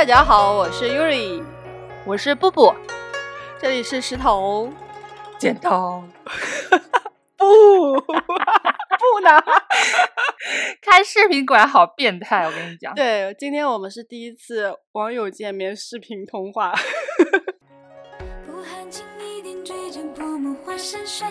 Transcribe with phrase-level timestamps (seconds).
[0.00, 1.44] 大家好，我是 Yuri，
[2.06, 2.74] 我是布布，
[3.60, 4.72] 这里是石头
[5.36, 6.02] 剪刀
[7.36, 9.28] 布 不呢。
[10.80, 12.94] 开视频果然好变态，我跟你讲。
[12.94, 16.72] 对，今天我们是第一次网友见面视频通话。
[18.46, 21.28] 不含情一点追着薄暮花深睡，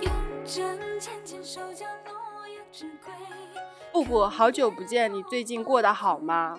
[0.00, 0.12] 拥
[0.44, 3.12] 着浅浅手脚落叶知归。
[3.92, 6.58] 布布，好久不见，你最近过得好吗？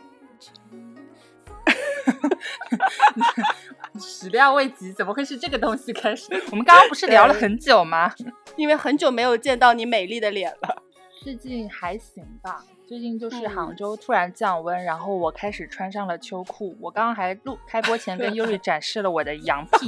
[3.99, 6.27] 始料未及，怎么会是这个东西开始？
[6.51, 8.13] 我们刚刚不是聊了很久吗？
[8.55, 10.83] 因为很久没有见到你美丽的脸了。
[11.23, 16.73] 最近还行吧，最近就是杭州突然降温，然后我开始穿上了秋裤。
[16.79, 19.85] 我刚刚还录开播前跟优瑞 展示了我的羊皮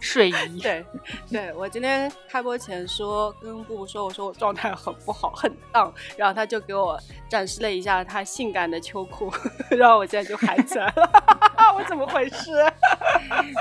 [0.00, 0.60] 睡衣。
[0.60, 0.84] 对，
[1.30, 6.98] 对我今天开播前说跟布布说，我说我状态很不好，很荡，然后他就给我
[7.28, 9.32] 展示了一下他性感的秋裤，
[9.70, 11.10] 然后我现在就喊起来了。
[11.78, 12.50] 我怎么回事？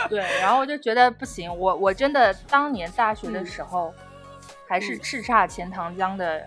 [0.09, 3.93] 对，然后我就觉得不行，我我真的当年大学的时候
[4.67, 6.43] 还是叱咤钱塘江的。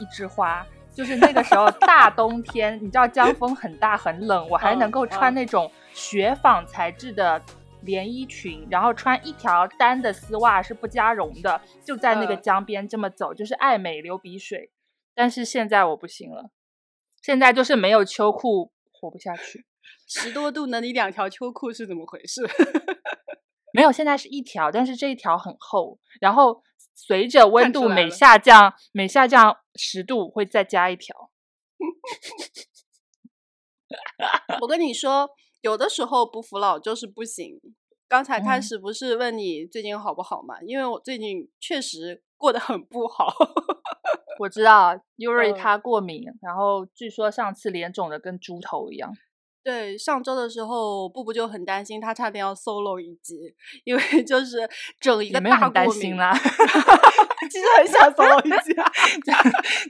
[0.00, 0.64] 一枝花，
[0.98, 7.40] 就是那个时候 大冬天，你知道江风很大很冷，我还能够穿那种雪纺材质的
[7.82, 14.72] 连衣裙，然后穿一条单的丝袜是不加绒的，就在那个江边这么走，就是爱美流鼻水。
[15.14, 16.50] 但是现在我不行了，
[17.22, 19.66] 现在就是没有秋裤活不下去。
[20.08, 22.42] 十多度呢，你两条秋裤是怎么回事？
[23.72, 26.64] 没有，现在是一条，但是这一条很厚，然后。
[27.00, 31.30] 随着温度每下降，每下降十度会再加一条。
[34.60, 35.30] 我跟你说，
[35.62, 37.58] 有的时候不服老就是不行。
[38.08, 40.60] 刚才开始不是问你最近好不好嘛？
[40.62, 43.32] 因为我最近确实过得很不好。
[44.40, 49.12] 我知道 Yuri 他过敏，然后据说上次脸肿的跟猪头一样。
[49.62, 53.54] 对，上周的时候，布布就很担心，他差点要 solo 一集，
[53.84, 56.32] 因为就是整一个大过敏啦。
[57.50, 58.90] 其实很想 solo 一集， 啊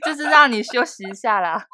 [0.05, 1.65] 就是让你休息一下啦。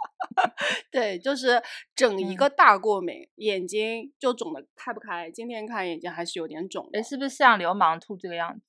[0.91, 1.61] 对，就是
[1.95, 5.31] 整一个大过敏，眼睛就肿的开不开。
[5.31, 6.87] 今天看眼睛还是有点肿。
[6.93, 8.61] 哎，是不是像流氓兔这个样子？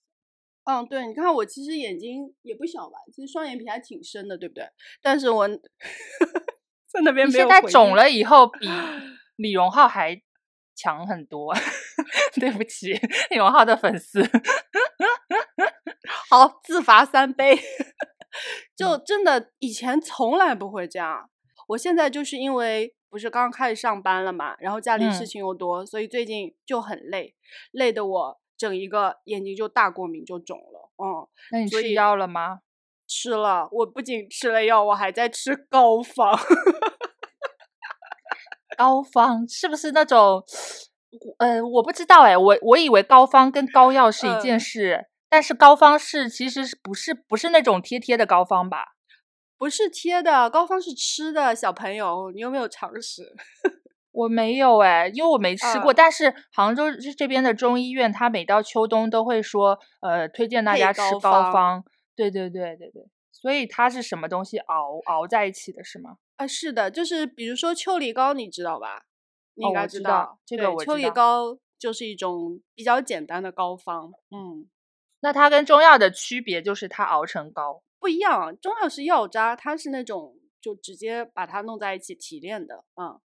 [0.64, 4.66] 嗯，对，你看我其实眼睛也不小吧，其实双眼皮还挺深的，对不对？
[5.03, 7.47] 但是我在那边没有。
[7.47, 8.69] 现在肿了以后比。
[9.36, 10.20] 李荣浩还
[10.74, 11.54] 强很多，
[12.41, 12.92] 对不起，
[13.30, 14.22] 李荣浩的粉丝。
[16.28, 17.58] 好，自罚三杯。
[18.76, 21.30] 就真的以前从来不会这样，
[21.69, 27.34] 我现在就是因为不是刚开始上班了嘛，然后家里事情又多，所以最近就很累，
[27.70, 30.91] 累的我整一个眼睛就大过敏，就肿了。
[30.98, 32.60] 嗯，那你吃药了吗？
[33.06, 36.38] 吃了，我不仅吃了药，我还在吃膏方。
[38.77, 40.43] 膏方是不是那种？
[41.38, 48.97] 呃，我不知道哎，我我以为膏方跟膏药是一件事，但是膏方是其实是不是不是那种贴贴的膏方吧？
[49.56, 51.55] 不是贴的，膏方是吃的。
[51.55, 53.22] 小朋友，你有没有常识？
[54.12, 55.94] 我没有哎，因为我没吃过。
[55.94, 56.84] 但是杭州
[57.16, 61.82] 这边的中医院，它每到秋冬都会说，呃，推荐大家吃膏方。
[62.15, 66.16] 对对对对对，所以它是什么东西熬熬在一起的，是吗？
[66.36, 69.06] 啊，是的，就是比如说秋梨膏，你知道吧？
[69.54, 70.64] 你应该知道这个。
[70.84, 74.12] 秋梨膏就是一种比较简单的膏方。
[74.30, 74.69] 嗯，
[75.20, 78.54] 那它跟中药的区别就是它熬成膏不一样。
[78.60, 82.84] 中药是药渣，它是那种就直接把它弄在一起提炼的。
[82.96, 83.19] 嗯，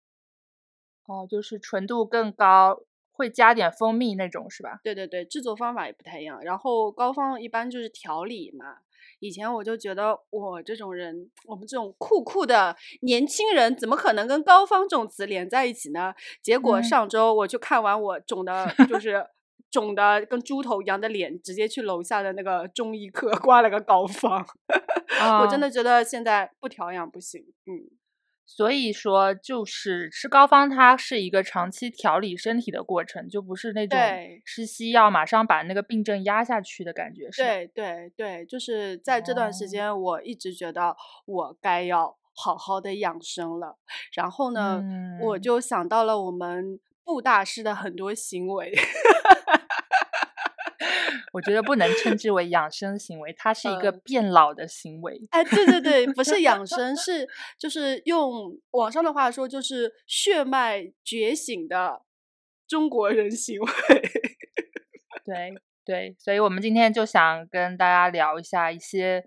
[1.04, 2.80] 哦，就是纯度更高，
[3.10, 4.80] 会加点蜂蜜那种是吧？
[4.82, 6.40] 对对对，制作方法也不太一样。
[6.42, 8.78] 然后膏方一般就是调理嘛。
[9.22, 16.12] 以前我就觉得我这种人，我们这种酷酷的年轻人，怎么可能跟高方这种词连在一起呢？
[16.42, 19.24] 结果上周我去看完我肿的，就是
[19.70, 24.44] 肿的跟猪头一样的脸，直接去楼下的那个中医科挂了个膏方。
[25.40, 27.40] 我真的觉得现在不调养不行。
[27.66, 28.01] 嗯。
[28.54, 33.98] 所以说，就是吃膏方，它是一个长期调理身体的过程，就不是那种
[34.44, 37.30] 吃西药马上把那个病症压下去的感觉。
[37.30, 40.94] 是对对对，就是在这段时间，我一直觉得
[41.24, 43.78] 我该要好好的养生了。
[44.14, 44.82] 然后呢，
[45.22, 48.70] 我就想到了我们布大师的很多行为。
[51.32, 55.20] 我觉得不能称之为养生行为，它是一个变老的行为。
[55.30, 57.28] 哎，对对对，不是养生， 是
[57.58, 62.02] 就是用网上的话说，就是血脉觉醒的
[62.66, 63.68] 中国人行为。
[65.24, 65.54] 对
[65.84, 69.24] 对，所以我们今天就想跟大家聊一下一些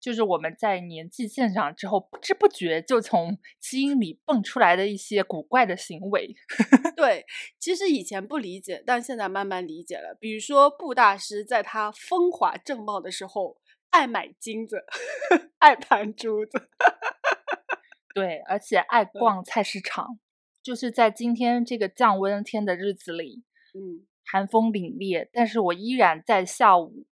[0.00, 6.34] 就是我们在年纪渐长之后，不知不觉就从基因里蹦出来的一些古怪的行为。
[6.96, 7.26] 对，
[7.58, 10.16] 其实以前不理解，但现在慢慢理解了。
[10.18, 13.58] 比如说布大师在他风华正茂的时候，
[13.90, 14.84] 爱买金子，
[15.58, 16.68] 爱盘珠子，
[18.14, 20.18] 对，而且爱 逛菜市场。
[20.62, 23.42] 就是在今天这个降温天的日子里，
[23.74, 27.06] 嗯，寒风凛冽，但是我依然在下午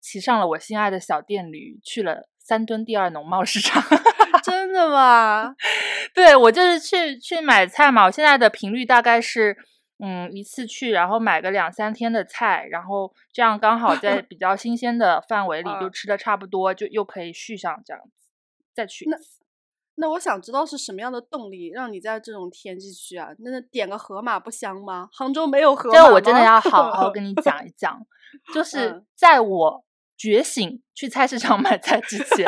[0.00, 3.82] 骑上了我心爱的小电驴，去了三墩第二农贸市场。
[4.42, 5.54] 真的吗？
[6.14, 8.04] 对，我就是去去买菜嘛。
[8.06, 9.54] 我现在的频率大概是，
[9.98, 18.30] 嗯，一次去，然后买个两三天的菜，然后这样刚好在比较新鲜的范围里就吃的差不多，就又可以续上这样子，
[18.74, 19.40] 再去一次。
[19.96, 23.28] 那我想知道是什么样的动力让你在这种天气去啊？
[23.40, 25.08] 那点个河马不香吗？
[25.12, 28.00] 杭州没有河马这我真的要好好跟你讲一讲。
[28.54, 29.84] 就是在我
[30.20, 32.46] 觉醒去菜市场买菜之前，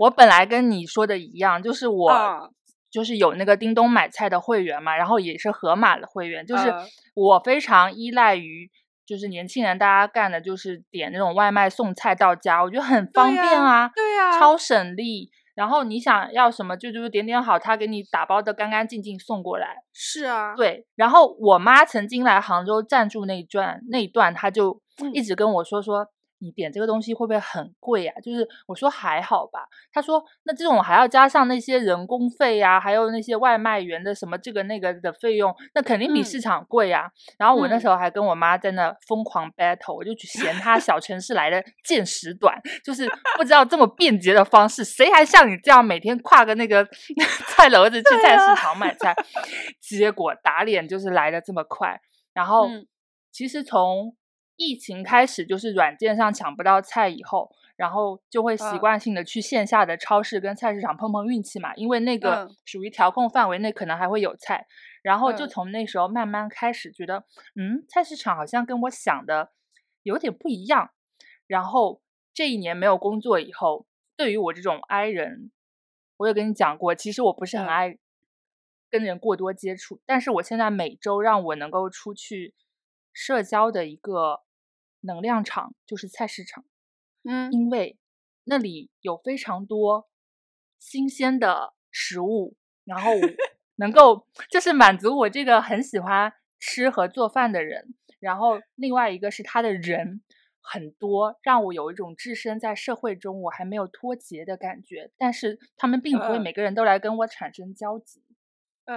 [0.00, 2.50] 我本来跟你说的一样，就是我
[2.90, 6.72] 就是有那个叮咚买菜的会员嘛，然后也是盒马的会员，就是
[7.14, 8.70] 我非常依赖于
[9.04, 15.30] 就是年轻人大家干的就是点那种外卖送菜到家，我觉得很方便啊，对呀，超省力。
[15.54, 19.76] 然后你想要什么，就就是点点好，他给你打包的干干净净送过来。
[19.92, 20.86] 是啊，对。
[20.96, 24.80] 然后我妈曾经来杭州暂住那一段那一段，她就
[25.12, 26.08] 一直跟我说说。
[26.44, 28.20] 你点这个东西会不会很贵啊？
[28.20, 29.66] 就是我说还好吧。
[29.90, 37.10] 他说那这种还要加上那些人工费呀，还有那些外卖员的什么这个那个的费用，那肯定比市场贵呀。
[37.38, 43.08] 然后我那时候还跟我妈在那疯狂 battle，我就去嫌他小城市来的见识短，就是
[43.38, 46.84] 不知道这么便捷的方式，谁还像你这样每天跨个那个
[47.48, 49.16] 菜篓子去菜市场买菜？
[49.80, 51.98] 结果打脸就是来的这么快。
[52.34, 52.68] 然后
[53.32, 54.14] 其实从
[54.56, 64.66] 疫情开始就是软件上抢不到菜以后，然后就会习惯性的去线下的超市跟菜市场碰碰运气嘛，因为那个属于调控范围内，可能还会有菜。
[65.02, 67.24] 然后就从那时候慢慢开始觉得，
[67.56, 69.50] 嗯，菜市场好像跟我想的
[70.04, 70.92] 有点不一样。
[71.46, 72.00] 然后
[72.32, 73.86] 这一年没有工作以后，
[74.16, 75.50] 对于我这种 I 人，
[76.16, 77.98] 我有跟你讲过，其实我不是很爱
[78.88, 82.54] 跟人过多接触，但是我现在每周让我能够出去
[83.12, 84.43] 社交的一个。
[85.04, 86.64] 能量场就是菜市场，
[87.24, 87.98] 嗯，因为
[88.44, 90.08] 那里有非常多
[90.78, 93.12] 新鲜的食物，然后
[93.76, 97.94] 能够就是满足我这个很喜欢吃和做饭的人。
[98.18, 100.22] 然后另外一个是他的人
[100.62, 105.10] 很多，让我有一种置身在社会中我还没有脱节的感觉。
[105.18, 108.23] 但是他们并不会每个人都来跟我产生交集。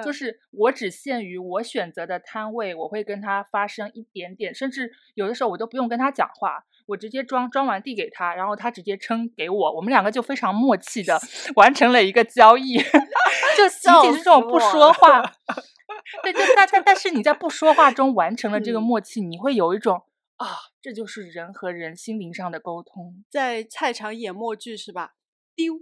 [0.03, 11.19] 就是我只限于我选择的摊位，我会跟他发生一点点，甚至有的时候我都不用跟他讲话，我直接装装完递给他，然后他直接称给我，我们两个就非常默契的
[11.55, 12.77] 完成了一个交易，
[13.57, 15.21] 就仅仅是这种不说话，
[16.23, 20.03] 对对，但但但是你在不说话中完成了这个默契，你会有一种
[20.35, 20.47] 啊，
[20.81, 25.13] 这就是人和人心灵上的沟通，在菜场演默剧是吧？
[25.55, 25.75] 丢，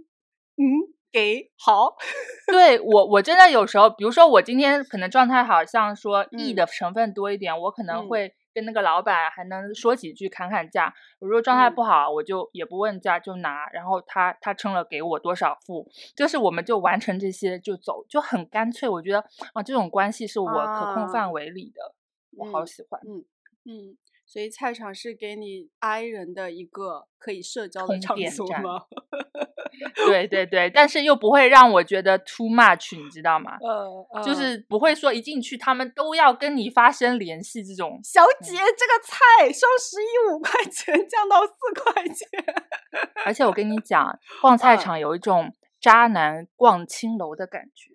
[0.56, 0.95] 嗯。
[1.16, 1.96] 给好，
[2.52, 10.92] 对我我真的有时候，比如说我今天可能状态好像说 E 的成分多一点，我可能会跟那个老板还能说几句砍砍价。
[11.18, 18.86] 如果状态不好，我就也不问价就拿，然后他他称了给我多少付，就是我们就完成这些就走，就很干脆。
[18.86, 19.20] 我觉得
[19.54, 21.94] 啊，这种关系是我可控范围里的，
[22.36, 23.00] 我好喜欢。
[23.08, 23.24] 嗯
[23.64, 23.96] 嗯。
[24.26, 28.82] 所以菜场是给你 I 人的一个可以社交的场所吗？
[30.06, 33.56] 对对对，但是又不会让我觉得 too much，你知道吗？
[33.60, 38.00] 呃，就是不会说一进去他们都要跟你发生联系这种。
[38.02, 41.52] 小姐，这个菜双十一五块钱降到四
[41.82, 42.26] 块钱。
[43.24, 47.92] 而且我跟你讲，逛菜场有一种渣男逛青楼的感觉。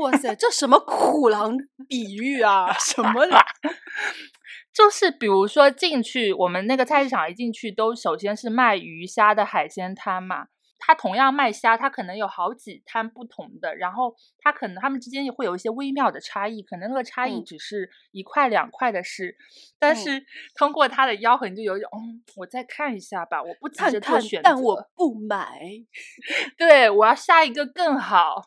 [0.00, 1.56] 哇塞，这什么苦狼
[1.88, 2.72] 比喻啊？
[2.78, 3.26] 什么？
[4.72, 10.46] 就是比如说进去，我们那个菜市场一进去都首先是卖鱼虾的海鲜摊嘛。
[10.82, 19.36] 它同样卖虾，它可能有好几摊不同的，然后它可能他们之间也会有一些微妙的差异，可能那个差异只是一块两块的事。
[19.78, 20.24] 但是
[20.54, 25.60] 通过它的吆喝，你就有一种，嗯，我再看一下吧，我不急着做选择，但我不买。
[26.56, 28.46] 对，我要下一个更好。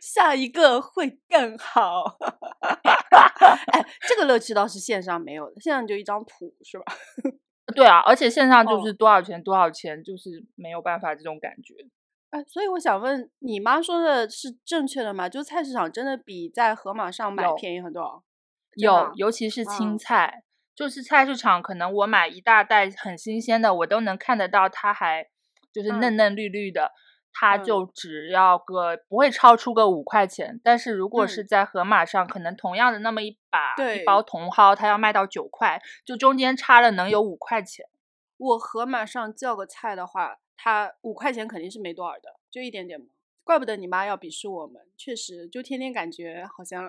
[0.00, 2.16] 下一个会更好。
[3.72, 6.84] 哎，这个乐趣倒是线上没有的，线上就一张图，是吧？
[7.74, 11.74] 对啊，而且线上就是多少钱多少钱，就是没有办法这种感觉。
[12.30, 15.28] 哎，所以我想问，你妈说的是正确的吗？
[15.28, 18.22] 就菜市场真的比在盒马上买便宜很多？
[18.74, 20.42] 有，尤其是青菜，
[20.74, 25.28] 就是菜市场可能我买一大袋很新鲜的，我都能看得到它还。
[25.72, 26.92] 就是嗯嫩嫩绿绿的，
[27.38, 30.58] 它嗯就只要个不会超出个五块钱。
[30.64, 37.86] 但是如果是嗯在盒马上，可能同样的那么一把一包茼蒿，它要卖到九块，就中间差了能有五块钱。
[38.38, 43.06] 我盒马上叫个菜的话，它五块钱肯定是没多少的，就一点点嘛。
[43.44, 46.88] 怪不得你妈要鄙视我们，确实就天天感觉好像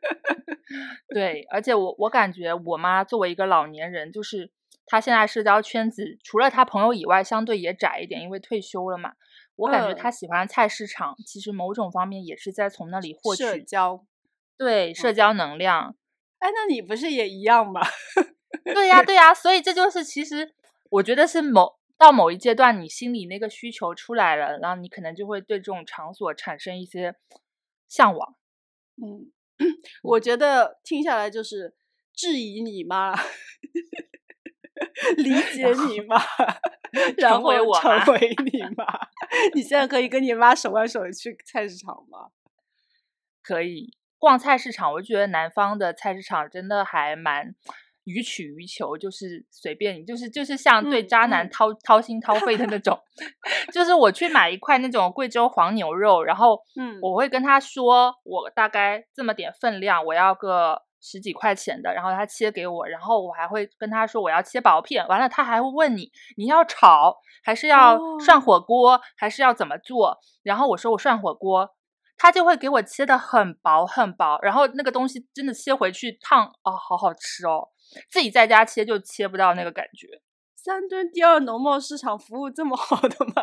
[1.12, 4.50] 对，而且我我感觉我妈作为一个老年人，就是
[4.86, 9.12] 她现在社交圈子除了他朋友以外，相对也窄一点，因为退休了嘛。
[9.56, 14.04] 我感觉他喜欢菜市场，其实某种方面也是在从那里获取社交。
[14.56, 15.96] 对社交能量。
[16.38, 17.80] 哎，那你不是也一样吗？
[18.64, 20.54] 对呀，对呀，所以这就是其实
[20.88, 27.14] 我觉得是某到某一阶段，你心里那个需求出来了，然后你可能就会对这种场所产生一些
[27.86, 28.34] 向往。
[28.96, 29.30] 嗯，
[30.02, 31.74] 我觉得听下来就是
[32.14, 33.14] 质疑你妈，
[35.18, 36.16] 理解你妈，
[37.18, 38.84] 然后成为我成为你妈。
[39.54, 42.28] 你现在可以跟你妈手挽手的去菜市场吗？
[43.42, 47.54] 可以逛菜市场，我觉得南方的菜市场真的还蛮
[48.04, 52.98] 予取予求，就是随便你，就是就是像对嗯渣男嗯掏、掏心掏肺的那种。
[53.72, 71.70] 就是我去买一块那种贵州黄牛肉，然后嗯我会跟他说，我大概这么点分量，我要个十几块钱的，然后他切给我，然后我还会跟他说我要切薄片，完了他还会问你你要炒还是要涮哦火锅，还是要怎么做，然后我说我涮火锅。
[72.22, 77.70] 他就会给我切的很薄很薄，然后那个东西真的切回去烫哦，好好吃哦。
[78.10, 80.06] 自己在家切就切不到那个感觉。
[80.54, 83.42] 三墩第二农贸市场服务这么好的吗？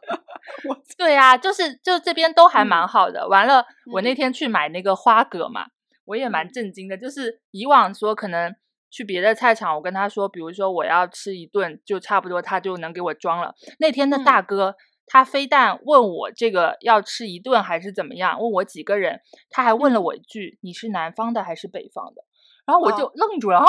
[0.66, 3.28] 我对呀、就是就这边都还蛮嗯好的。
[3.28, 5.66] 完了，我那嗯天去买那个花蛤嘛，
[6.06, 6.96] 我也蛮嗯震惊的。
[6.96, 8.54] 就是以往说可能
[8.90, 13.54] 去别的菜场，我跟他说，比如说我要吃一顿，就差不多他就能给我装了。
[13.78, 14.76] 那天的大嗯哥。
[15.08, 19.20] 他非但问我这个要吃一顿还是怎么样，问我几个人，
[19.50, 22.24] 他还问了嗯我一句：“你是南方的还是北方的？”
[22.66, 23.64] 然后我就哦愣住了啊！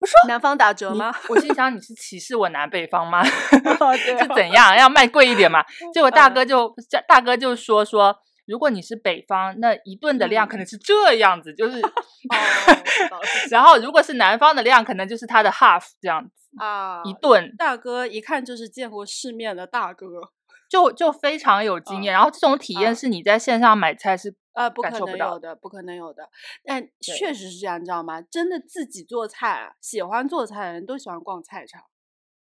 [0.00, 1.14] 我说南方打折吗？
[1.30, 3.22] 我心想你是歧视我南北方吗？
[3.78, 5.64] 哦对 是哦怎样要卖贵一点嘛？
[5.94, 6.74] 结果大嗯哥就
[7.06, 8.12] 大哥就说说，
[8.50, 20.06] 如果你是北方，那一顿的量可嗯能是这样子，就是， 哦 然后如果是南方的量，可能就是它的 half 这样子啊，一顿，大哥一看就是见过世面的大哥
[20.68, 22.12] 就就非常有经验。
[22.12, 26.28] 然后这种体验啊是你在线上买菜是呃，不可能有的，不可能有的。
[26.64, 28.20] 但确实是这样，你知道吗？
[28.20, 31.82] 真的自己做菜啊，喜欢做菜的人都喜欢逛菜场，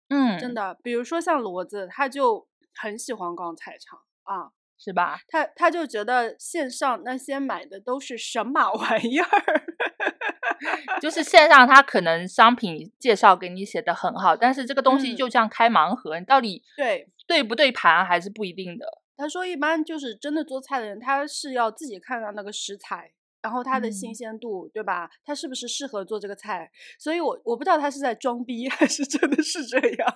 [0.08, 0.78] 嗯，真的。
[0.82, 5.20] 比如说像骡子，他就很喜欢逛菜场啊，是吧？
[5.28, 9.28] 他他就觉得线上那些买的都是神马玩意儿。
[11.00, 18.86] 就是线上他可能商品介绍给你写的很好，但是这个东西嗯就像开盲盒，你到底对，对不对盘还是不一定的。
[19.16, 23.12] 他说一般就是真的做菜的人，他是要自己看到那个食材。
[23.42, 25.10] 然后它的新嗯鲜度，对吧？
[25.24, 26.70] 它是不是适合做这个菜？
[26.98, 30.14] 所以我我不知道他是在装逼还是真的是这样。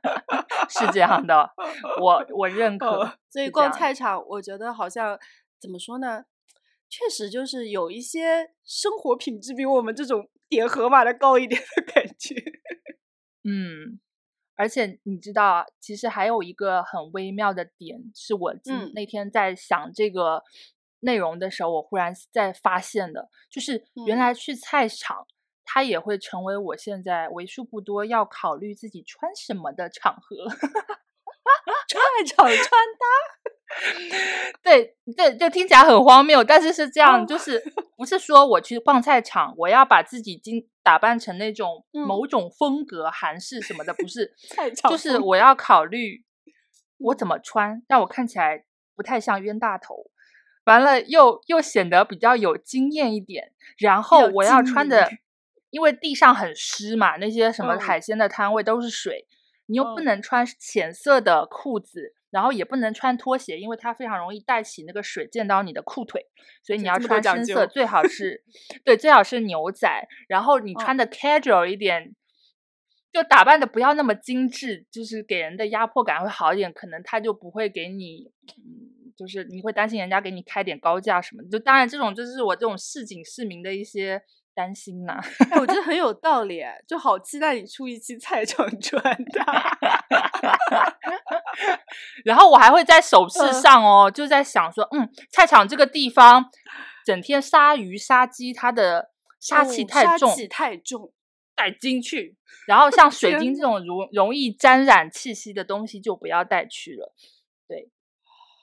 [0.68, 1.50] 是这样的，
[2.00, 2.86] 我我认可。
[2.86, 5.18] 哦所以逛菜场，我觉得好像
[5.60, 6.24] 怎么说呢？
[6.88, 12.34] 确实就是有一些生活品质比我们这种点盒马的高一点的感觉。
[13.48, 14.00] 嗯，
[14.56, 20.42] 而且你知道啊，其实还有一个很微妙的点，是我今嗯那天在想这个
[21.00, 24.18] 内容的时候，我忽然在发现的，就是原嗯。
[24.18, 25.26] 来去菜场，
[25.64, 30.48] 它也会成为我现在为数不多要考虑自己穿什么的场合。
[31.90, 37.62] 菜场穿搭，对对，就听起来很荒谬，但是是这样，哦就是。
[37.96, 42.00] 不是说我去逛菜场，我要把自己经打扮成那种嗯。
[42.06, 44.70] 某种风格、韩式什么的，不是， 菜。
[44.70, 46.24] 场就是我要考虑
[46.96, 48.64] 我怎嗯么穿，让我看起来
[48.96, 50.09] 不太像冤大头，
[50.64, 55.10] 完了又又显得比较有经验一点，然后我要穿的，
[55.70, 57.80] 因为地上很湿嘛，那些什么嗯。
[57.80, 59.26] 海鲜的摊位都是水，
[59.66, 60.04] 你又不嗯。
[60.04, 62.14] 能穿浅色的裤子。
[62.30, 66.26] 然后也不能穿拖鞋，因为它非常容易带起那个水溅到你的裤腿，
[66.62, 68.44] 所以你要穿深色，最好是。
[68.86, 70.06] 对，最好是牛仔。
[70.28, 70.78] 然后你嗯。
[70.78, 72.14] 穿的 casual 一点，
[73.12, 81.48] 就打扮的不要那么精致，就是给人的压迫感会好一点，可能他就不会给你，嗯，就是你会担心人家给你开点高价什么的。
[81.50, 84.22] 就当然这种就是我这种市井市民的一些
[84.54, 89.78] 担心呐、哎，我觉得很有道理，哎就好期待你出一期菜场穿搭。
[92.24, 96.50] 然后我还会在手 势嗯上哦，就在想说，嗯，菜场这个地方
[97.04, 101.12] 整天杀鱼杀鸡，它的杀气哦杀太重，气太重。
[101.56, 102.38] 带进去。
[102.66, 107.12] 然后像水晶这种容容易沾染气息的东西就不要带去了。
[107.68, 107.90] 对，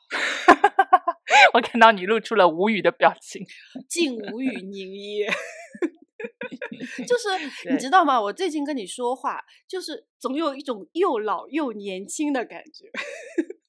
[1.53, 3.45] 我看到你露出了无语的表情。
[3.89, 5.27] 竟无语凝噎。
[7.07, 8.19] 就是你知道吗？
[8.19, 12.85] 我最近跟你说话，就是总有一种又老又年轻的感觉，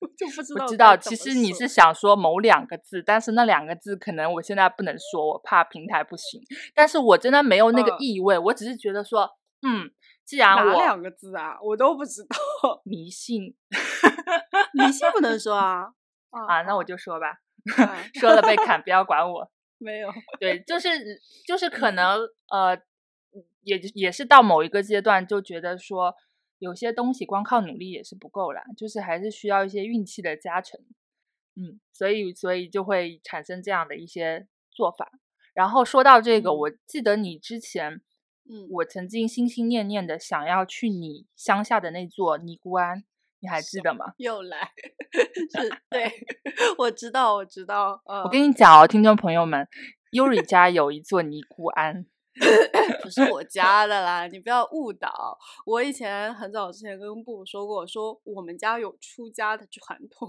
[0.00, 6.40] 我就不知道知道，其实你是想说某两个字，但是那两个字可能我现在不能说，我怕平台不行。
[6.74, 9.28] 但是我真的没有那个嗯意味，我只是觉得说，
[9.62, 9.90] 嗯，
[10.24, 11.58] 既然哪我两个字啊？
[11.62, 12.22] 我都不知
[12.62, 13.54] 道，迷信
[14.72, 15.88] 迷信不能说啊。
[16.30, 17.40] 啊，那我就说吧，
[17.76, 19.50] 啊说了被砍，不要管我。
[19.78, 20.10] 没有。
[20.40, 20.88] 对，就是
[21.46, 22.18] 就是可能
[22.50, 22.76] 呃，
[23.62, 26.14] 也也是到某一个阶段就觉得说，
[26.58, 30.80] 有些东西光靠努力也是不够啦，就是还是需要一些运气的加成。
[31.54, 35.10] 嗯，所以所以就会产生这样的一些做法。
[35.54, 38.00] 然后说到这个，嗯我记得你之前，
[38.48, 43.02] 嗯，我曾经心心念念的想要去你乡下的那座尼姑庵，
[43.40, 44.12] 你还记得吗？
[44.16, 44.70] 又来，
[45.54, 46.10] 是对，
[46.78, 48.00] 我知道，我知道。
[48.06, 49.66] 呃、我跟你 讲哦，听众朋友们，
[50.12, 52.06] 优瑞家有一座尼姑庵。
[53.02, 55.36] 不是我家的啦，你不要误导。
[55.66, 60.28] 我以前很早之前跟布布说过，说我们家有出家的传统，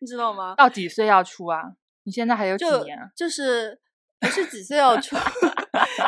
[0.00, 0.54] 你知道吗？
[0.56, 1.72] 到几岁要出啊？
[2.04, 3.10] 你现在还有几年啊？
[3.16, 3.80] 就是
[4.20, 5.16] 不是几岁要出？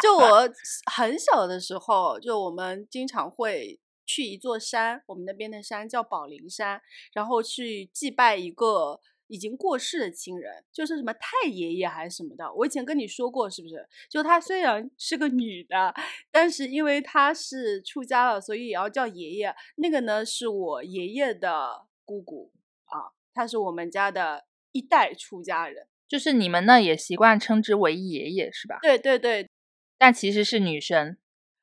[0.01, 0.49] 就我
[0.93, 6.81] 很小的时候，就我们经常会去一座山，我们那边的山叫宝灵山，
[7.13, 12.53] 然后去祭拜一个已经过世的亲人，就是什么太爷爷还是什么的。
[12.55, 13.89] 我以前跟你说过，是不是？
[14.11, 15.95] 就她虽然是个女的，
[16.31, 19.55] 但是因为她是出家了，所以也要叫爷爷。
[19.77, 22.53] 那个呢，是我爷爷的姑姑
[22.85, 25.87] 啊，她是我们家的一代出家人。
[26.07, 28.79] 就是你们那也习惯称之为爷爷是吧？
[28.83, 29.49] 对对对，
[29.97, 31.17] 但其实是女生。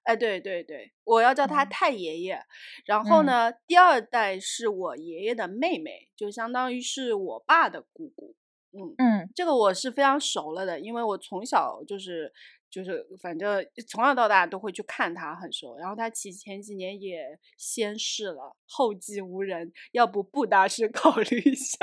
[0.04, 2.42] 哎，对对对，我要叫他嗯太爷爷。
[2.86, 8.36] 然后嗯呢，第二代是我爷爷的妹妹，就相当于是我爸的姑姑。
[8.72, 12.32] 嗯，嗯，这个我是非常熟了的，因为我从小就是
[12.70, 15.78] 就是反正从小到大都会去看他，很熟。
[15.78, 21.78] 然后他其前几年也仙逝了，后继无人，要不布大师考虑一下。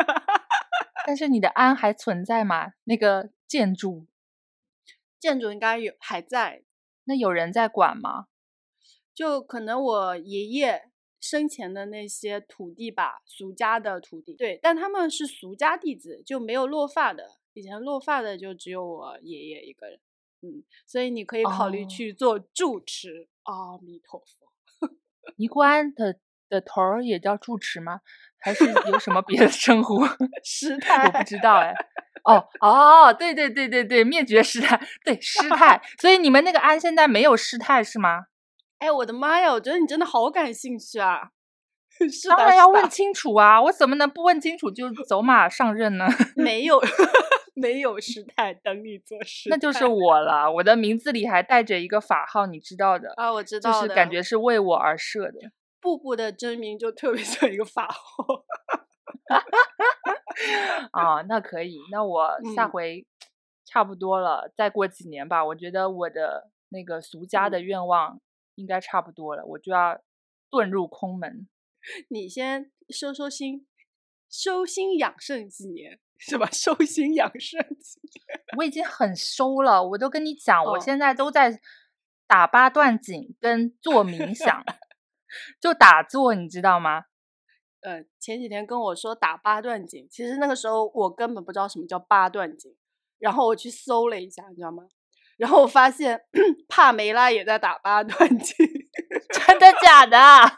[1.06, 2.72] 但是你的庵还存在吗？
[2.84, 4.06] 那个建筑，
[5.18, 6.62] 建筑应该有还在，
[7.06, 8.26] 那有人在管吗？
[9.14, 17.38] 就可能我爷爷生前的那些土地吧，俗家的土地，对，但他们是俗家弟子，就没有落发的。
[17.54, 19.98] 以前落发的就只有我爷爷一个人，
[20.42, 23.28] 嗯，所以你可以考虑哦去做住持。
[23.44, 24.88] 阿弥陀佛，
[25.36, 28.02] 尼姑庵的的头儿也叫住持吗？
[28.46, 30.06] 还是有什么别的称呼？
[30.44, 31.74] 师太我不知道哎。
[32.22, 35.82] 哦哦，对对对对对，灭绝师太，对师太。
[35.98, 38.26] 所以你们那个安现在没有师太是吗？
[38.78, 39.52] 哎，我的妈呀！
[39.52, 41.30] 我觉得你真的好感兴趣啊！
[41.98, 43.60] 是当然要问清楚啊！
[43.62, 46.06] 我怎么能不问清楚就走马上任呢？
[46.36, 46.80] 没有
[47.54, 50.52] 没有师太等你做师，那就是我了。
[50.52, 55.50] 我的名字里还带着一个法号，你知道的，啊，我知道，就是感觉是为我而设的。
[55.80, 58.44] 布布的真名就特别 像一个法号。
[60.92, 63.06] 啊， 那可以，那我下嗯回
[63.64, 68.20] 差不多了，再过几年吧，我觉得我的那个俗家嗯的愿望
[68.54, 70.00] 应该差不多了，我就要
[70.50, 71.48] 遁入空门。
[72.10, 73.66] 你先收收心，
[74.28, 76.48] 收心养肾几年是吧？
[76.50, 81.60] 收心养肾几年，我已经很收了，我都跟你讲，我哦现在都在
[82.26, 84.64] 打八段锦跟做冥想，
[85.60, 87.02] 就打坐，你知道吗？
[87.82, 92.74] 呃，前几天跟我说打八段锦，其实那个时候我根本不知道什么叫八段锦，
[93.18, 94.82] 然后我去搜了一下，你知道吗？
[95.36, 96.20] 然后我发现
[96.68, 98.56] 帕梅拉也在打八段锦，
[99.46, 100.16] 真的假的？
[100.18, 100.56] 帕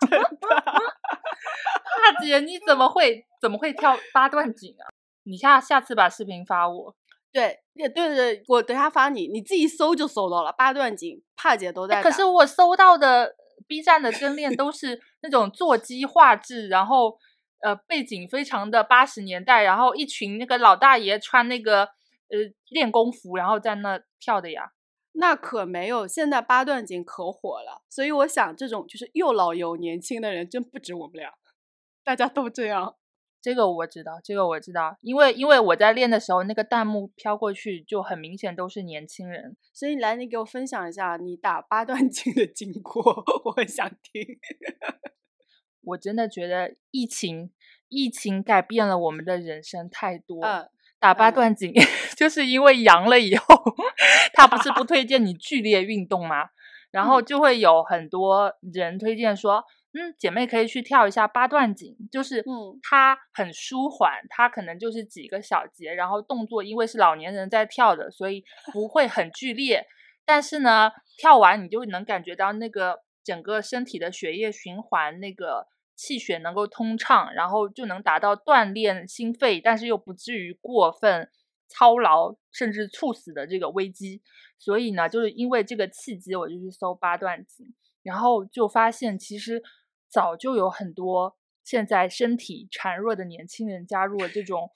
[2.22, 4.86] 姐，你怎么会怎么会跳八段锦啊？
[5.24, 6.96] 你下下次把视频发我。
[7.30, 13.34] 对，也对对对，我等下发你，你自己搜就搜到了八段锦，帕姐都在可是我搜到的
[13.66, 17.18] B 站的真练都是那种座机画质，然后
[17.62, 24.72] 呃背景非常的八十年代，然后一群那个老大爷穿那个呃练功服，然后在那跳的呀。
[25.12, 31.32] 那可没有，现在八段锦可火了，所以我想这种就是又老又年轻的人真不止我们俩，
[32.04, 32.97] 大家都这样。
[33.48, 39.56] 这个我知道，这个我知道，因为因为我在练的时候，那个弹幕飘过去就很明显都是年轻人。
[39.72, 43.02] 所以来，你给我分享一下你打八段锦的经过，
[43.46, 44.22] 我很想听。
[45.80, 47.50] 我真的觉得疫情
[47.88, 50.44] 疫情改变了我们的人生太多。
[50.44, 51.72] 嗯，打八嗯段锦
[52.18, 53.46] 就是因为阳了以后，
[54.36, 56.50] 他不是不推荐你剧烈运动吗？
[56.90, 59.64] 然后就会有很多人推荐说，
[59.98, 69.84] 嗯，姐妹可以去跳一下八段锦，就是嗯它很舒缓，它可能就是几个小节，然后动作因为是老年人在跳的，所以不会很剧烈。
[70.24, 81.28] 但是呢，跳完你就能感觉到那个整个身体的血液循环，那个气血能够通畅，然后就能达到锻炼心肺，但是又不至于过分
[81.66, 84.22] 操劳，甚至猝死的这个危机。
[84.58, 89.62] 所以呢，就是因为这个契机，我就去搜八段锦，然后就发现其实
[90.08, 94.70] 早就有很多现在身体孱弱的年轻人加入了这种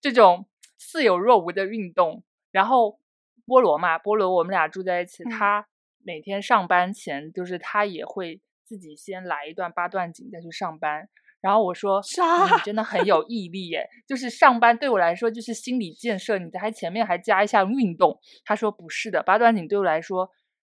[0.00, 0.46] 这种
[0.78, 2.24] 似有若无的运动。
[2.50, 2.98] 然后
[3.46, 5.68] 菠萝嘛，菠萝我们俩住在一起，嗯他
[6.04, 11.08] 每天上班前，就是他也会自己先来一段八段锦再去上班。
[11.40, 13.88] 然后我说：“啥你真的很有 毅力耶！
[14.06, 20.30] 就是上班对我来说就是心理建设，你在前面还加一项运动。”他说：“不是的，八段锦对我来说，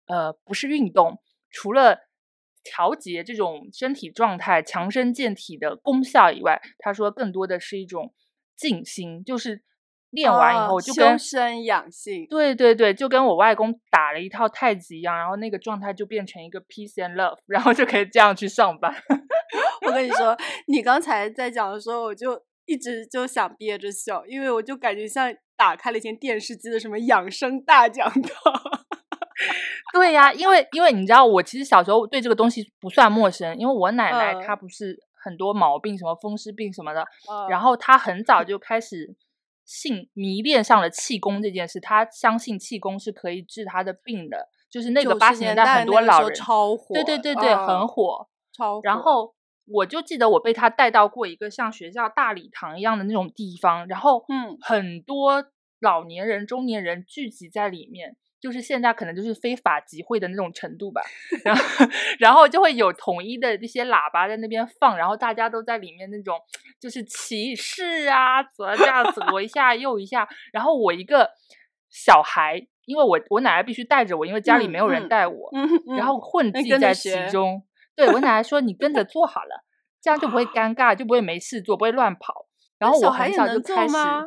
[0.08, 2.00] 呃，不是运动，除了
[2.64, 8.14] 调节这种身体状态、强身健体的功效以外，他说更多的是一种
[8.56, 9.62] 静心，就是
[10.10, 12.26] 练完以哦后就跟、修身养性。
[12.30, 18.94] 对对对，就跟我外公打了一套太极一样，然后那个状态就变成一个 peace and love，然后就可以这样去上班。
[19.86, 28.54] 我跟你说，你刚才在讲的时候，我就一直就想憋着笑，因为我就感觉像打开了一间电视机的什么养生大讲堂。
[29.94, 37.06] 对呀、因为 因为你知道，我其实小时候对这个东西不算陌生，因为我奶奶嗯她不是很多毛病，什么风湿病什么的，
[37.48, 39.16] 然后后她很早就开始
[39.64, 48.28] 信迷恋上了气功这件事，她相信气功是可以治她的病的，就是那个八十年代很多老人，超火，对对对对，很嗯火。
[48.52, 48.82] 超火。
[48.84, 49.34] 然后
[49.68, 55.46] 我就记得我被他带到过一个像学校大礼堂一样的那种地方，然后嗯很多
[55.80, 58.16] 老年人、中年人聚集在里面。
[58.44, 61.02] 就是现在可能就是非法集会的那种程度吧，
[61.46, 61.62] 然后
[62.20, 66.38] 然后就会有统一的这些喇叭在那边放，然后大家都在里面那种
[66.78, 71.32] 就是歧视啊，左这样左一下右一下，然后我一个
[71.90, 77.64] 小孩，因为我我奶奶必须带着我，因为家里嗯没有人嗯带我，嗯，然后混迹在其中。
[77.96, 79.64] 对我奶奶说：“你跟着 做好了，
[80.02, 84.26] 这样就不会尴尬，就不会没事做，不会乱跑。”然后我很小就开始吗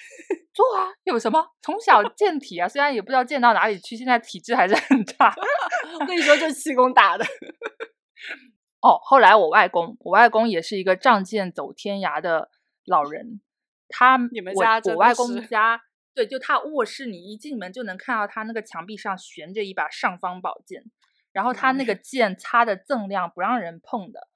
[0.54, 1.46] 做啊，有什么？
[1.62, 5.34] 从小健体啊，虽然也不知道健到哪里去，现在体质还是很差。
[6.00, 7.24] 我跟你说，就是气功打的。
[8.82, 12.50] 哦，后来我外公，我外公也是一个仗剑走天涯的
[12.84, 13.40] 老人。
[13.88, 15.80] 他你们我家我外公家，
[16.14, 20.84] 对，就他卧室，你一进门就能看到他那个墙壁上悬着一把尚方宝剑，
[21.32, 24.28] 然后他那个剑擦的锃亮，不让人碰的。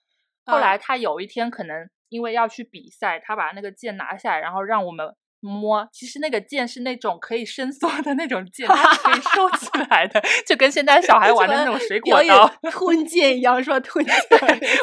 [0.45, 5.87] 后来嗯他有一天可能因为要去比赛，他把那个剑拿下来，然后让我们摸。
[5.93, 12.49] 其实那个剑是那种可以伸缩的那种剑，可以收起 来的，就跟现在小孩玩的那种水果刀。
[12.71, 14.15] 吞剑一样，说吞 剑。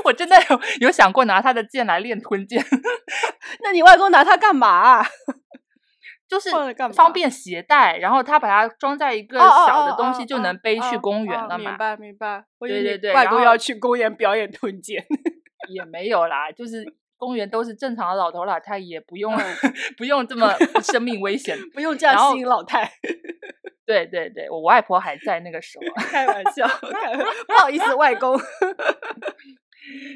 [0.03, 2.63] 我真的有有想过拿他的剑来练吞剑，
[3.63, 5.05] 那你外公拿它干嘛啊？
[6.29, 6.51] 就是
[6.93, 11.55] 方便携带，然后他把它装在一个小的东西就哦能背去哦公园了嘛。
[11.55, 12.43] 哦明白明白。
[12.59, 15.03] 对对对外公要去公园表演吞剑。
[15.73, 16.85] 也没有啦，就是
[17.19, 20.51] 公园都是正常的老头老太，也不用、 嗯不用这么
[20.81, 21.55] 生命危险。
[21.73, 22.89] 不用这样吸引老太。
[23.85, 25.93] 对对对，我外婆还在那个时候。
[26.09, 28.39] 开玩笑，开玩不好意思，外公。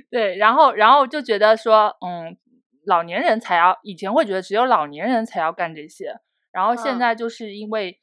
[0.10, 2.38] 对，然后然后就觉得说，嗯，
[2.86, 6.16] 老年人才要，以前会觉得只有老年人才要干这些，
[6.52, 8.00] 然后现嗯在就是因为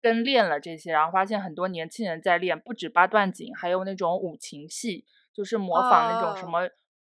[0.00, 6.60] 跟练了这些，然后发现很多年轻人在练，不止八段锦，还有那种五禽戏，就是模仿那种什哦么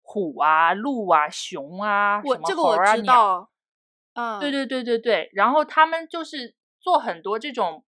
[0.06, 2.86] 虎啊、鹿啊、熊啊，什么我。
[2.96, 3.50] 知道。
[4.13, 7.84] 嗯，对对对对对，然后他们就是做很多这种，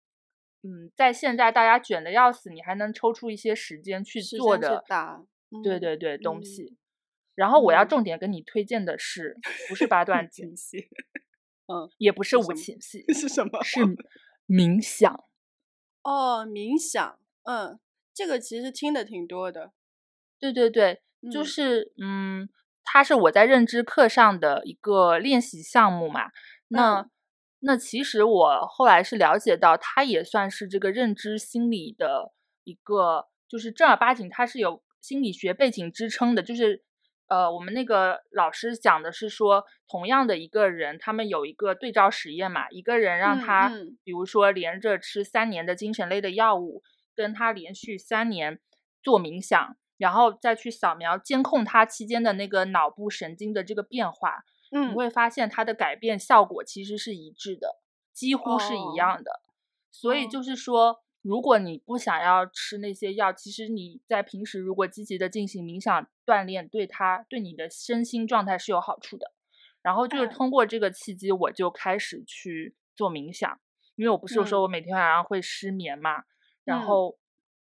[0.62, 4.84] 嗯，在现在大家卷的要死，你还能抽出一些时间去做的，
[5.64, 6.76] 对对对，东嗯西。
[7.34, 9.36] 然后我要嗯重点跟你推荐的是，
[9.68, 10.54] 不是八段锦。
[11.66, 13.62] 嗯，也不是五禽戏，是什么？
[13.64, 13.80] 是
[14.46, 15.24] 冥想。
[16.02, 17.18] 哦，冥想。
[17.44, 17.80] 嗯，
[18.14, 19.72] 这个其实听的挺多的。
[20.38, 22.48] 对对对，就嗯是嗯，
[22.84, 26.30] 它是我在认知课上的一个练习项目嘛。
[26.68, 27.10] 那、嗯
[27.64, 32.32] 那其实我后来是了解到，它也算是这个认知心理的
[32.64, 36.42] 一个，就是正儿八经，它是有心理学背景支撑的。
[36.42, 36.82] 就是
[37.28, 46.82] 呃，我们那个老师讲的是说，同样的一个人，他们有一个对照实验嘛，一个人让嗯他，嗯比如说连着吃三年的精神类的药物，
[47.14, 48.58] 跟他连续三年
[49.04, 49.76] 做冥想。
[50.02, 57.80] 然后再去扫描监控它期间的那个脑部神经的这个变化，你嗯，会发现它的改变效果其实是一致的，
[58.12, 59.42] 几乎是哦一样的。
[59.92, 60.28] 所以哦。
[60.28, 69.30] 就是说，如果你不想要吃那些药，其实你在平时如果积极的进行冥想锻炼，对它对你的身心状态是有好处的。
[69.82, 73.60] 然后就是通过这个契机，我就开始去做冥想，
[73.94, 76.24] 因为我不是说我每天晚上会失眠嘛，
[76.64, 77.16] 然后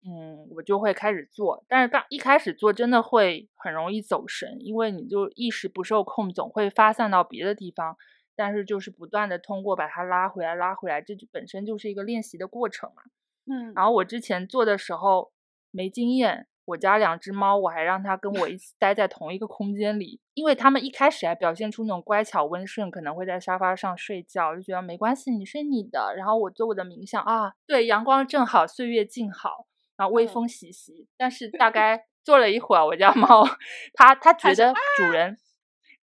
[0.06, 1.64] 嗯，我就会开始做。
[1.68, 7.96] 但是刚一开始做，真的会很容易走神，因为你就意识不受控，总会发散到别的地方。
[8.36, 13.02] 但是就是不断的通过把它拉回来，拉回来，这就本身就是一个练习的过程嘛。
[13.46, 15.32] 嗯，然后我之前做的时候
[15.72, 29.66] 没经验，我家两只猫，我还让它跟我一起待在同一个空间里，因为它们一开始还表现出那种乖巧温顺，可能会在沙发上睡觉，就觉得没关系，你睡你的，然后我做我的冥想啊，对，阳光正好，岁月静好，
[29.98, 31.06] 然后微风习习。
[31.18, 33.46] 但是大概坐了一会儿，我家猫
[33.92, 35.36] 它它觉得主人。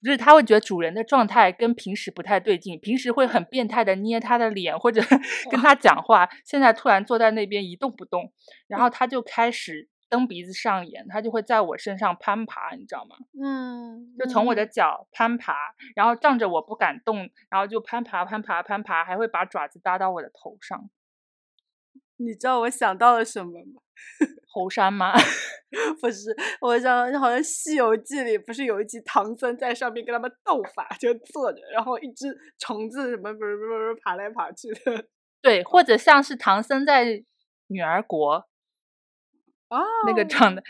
[0.02, 5.00] 就是它会觉得主人的状态跟平时不太对劲，平时会很变态的捏它的脸或者
[5.50, 8.30] 跟它讲话，现在突然坐在那边一动不动，
[8.68, 13.16] 然后他就开始蹬鼻子上眼，他就会在我身上攀爬，你知道吗？
[13.42, 15.54] 嗯，就从我的脚攀爬，
[15.96, 20.90] 然后仗着我不敢动，然后就攀爬攀爬攀爬，还会把爪子搭到我的头上。
[22.16, 23.80] 你知道我想到了什么吗？
[24.52, 25.12] 猴山吗？
[26.00, 35.04] 不是，我想好像《西游记》里不是有一集唐僧在上面跟他们斗法，就坐着，然后一只虫子什么不是不是爬来爬去的。
[35.42, 37.24] 对，或者像是唐僧在
[37.66, 38.46] 女儿国
[39.68, 40.62] 哦，那个状的，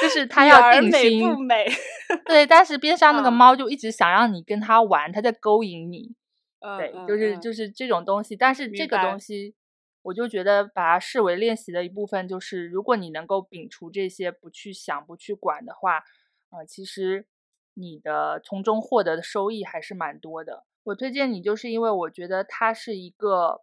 [0.00, 1.28] 就是他要定心。
[1.28, 1.66] 美不美？
[2.24, 6.14] 对，但是边上那个猫就一直想让你跟他玩，他在勾引你。
[6.78, 9.54] 对，就是就是这种东西，但是这个东西。
[10.08, 15.98] 我就觉得把它视为练习的一部分，就是如果你能够摒除这些，不去想、不去管的话，
[16.48, 17.26] 啊，其实
[17.74, 20.64] 你的从中获得的收益还是蛮多的。
[20.84, 23.60] 我推荐你，就是因为我觉得它是一个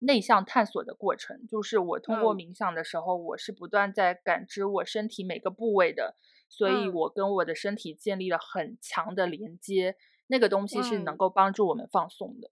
[0.00, 1.46] 内向探索的过程。
[1.46, 6.16] 就是我通过冥想的时候，我是不断在感知我身体每个部位的，
[6.48, 9.94] 所以我跟我的身体建立了很强的连接。
[10.26, 12.50] 那个东西是能够帮助我们放松的。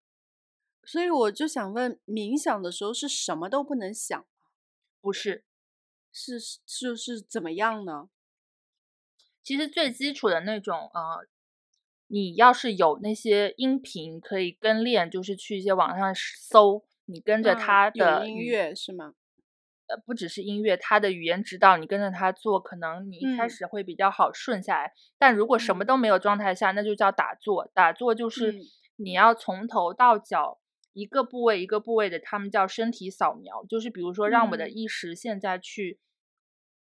[0.87, 4.25] 所以我就想问，冥想的时候是什么都不能想
[5.01, 5.45] 不是，
[6.13, 8.09] 是就是怎么样呢？
[9.43, 11.27] 其实最基础的那种，呃，
[12.07, 19.15] 你要是有那些音频可以跟练，就是去一些网上搜，你跟着他的音乐是吗？
[19.87, 24.93] 呃，不只是音乐，他的语言指导，你跟着他做，可能你一开始会比较好顺下来。
[25.19, 27.71] 但如果什么都没有状态下，那就叫打坐。
[27.75, 28.55] 打坐就是
[28.97, 30.59] 你要从头到脚。
[30.95, 35.99] 一个部位一个部位的，他们叫身体扫描，就是比如说让我的意识现在去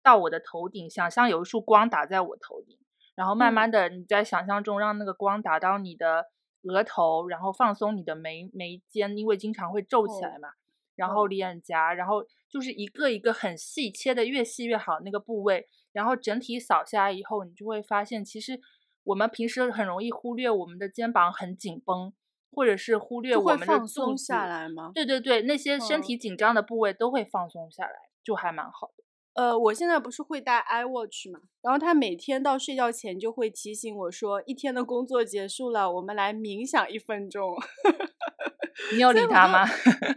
[0.03, 2.79] 到我的头顶，想象有一束光打在我头顶，
[3.15, 6.27] 然后慢慢的你在想象中让那个光打到你的
[6.65, 10.51] 额头，然后放松你的眉眉间，因为经常会皱起来嘛，
[10.95, 18.61] 然后脸颊，然后就是一个一个很细切的，越细越好那个部位，然后整体扫下来以后，你就会发现，其实
[19.05, 22.13] 我们平时很容易忽略我们的肩膀很紧绷。
[22.53, 24.93] 或者是忽略我们的松下来吗？
[24.95, 29.03] 对对对，那些身体紧张的部位都会放松下来，就还蛮好的。
[29.35, 37.57] 呃，我现在不是会戴 iWatch 嘛，然后他每天到睡觉前就会提醒我说，一天的工作结束了，我们来冥想一分钟。
[38.93, 39.65] 你有理他吗？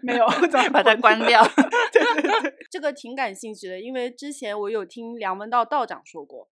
[0.03, 0.25] 没有，
[0.73, 1.41] 把它关掉。
[1.93, 6.44] 对对对，这个挺感兴趣的，因为之前我有听梁文道道长说过。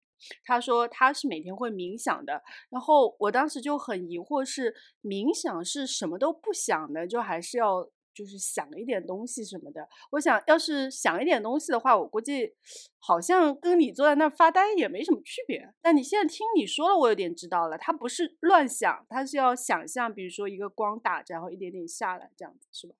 [0.45, 9.89] 他说他是每天会冥想的，然后我当时就很疑惑，是冥想是什么都不想的，就还是要就是想一点东西什么的。
[10.11, 12.53] 我想要是想一点东西的话，我估计
[12.99, 15.73] 好像跟你坐在那儿发呆也没什么区别。
[15.81, 22.95] 但你现在听你说了，我有点知道了，他不是乱想，他是要想象，比如说一个光打着，然后一点点下来，这样子是吧？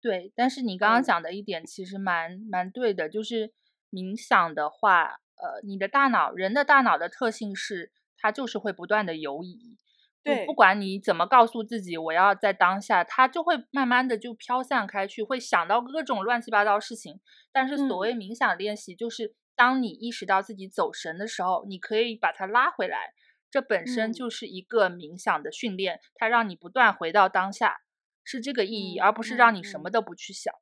[0.00, 3.52] 对，但是你刚刚讲的一点其实蛮蛮对的，就是
[3.90, 5.20] 冥想的话。
[5.40, 9.76] 呃，你的大脑，人的大脑的特性是，它就是会不断的游移。
[10.24, 17.20] 对，不管你怎么告诉自己我要在当下，它就会慢慢的就飘散开去，会想到各种乱七八糟事情。
[17.52, 23.14] 但是所谓冥想练习，就是当你意识到自己走神的时候，你可以把它拉回来。
[23.50, 27.80] 这本身就是一个冥想的训练，它让你不断回到当下，
[28.24, 30.52] 是这个意义，而不是让你什么都不去想。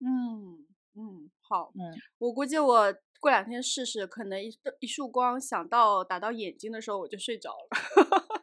[0.00, 2.94] 嗯嗯，好，嗯，我估计我。
[3.20, 8.42] 过两天试试，可能一一束光想到打到眼睛的时候，我就睡着了。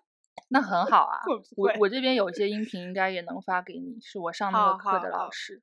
[0.49, 1.19] 那很好啊，
[1.57, 5.61] 我我这边有一些音频，应该也能发给你，是我上那个课的老师。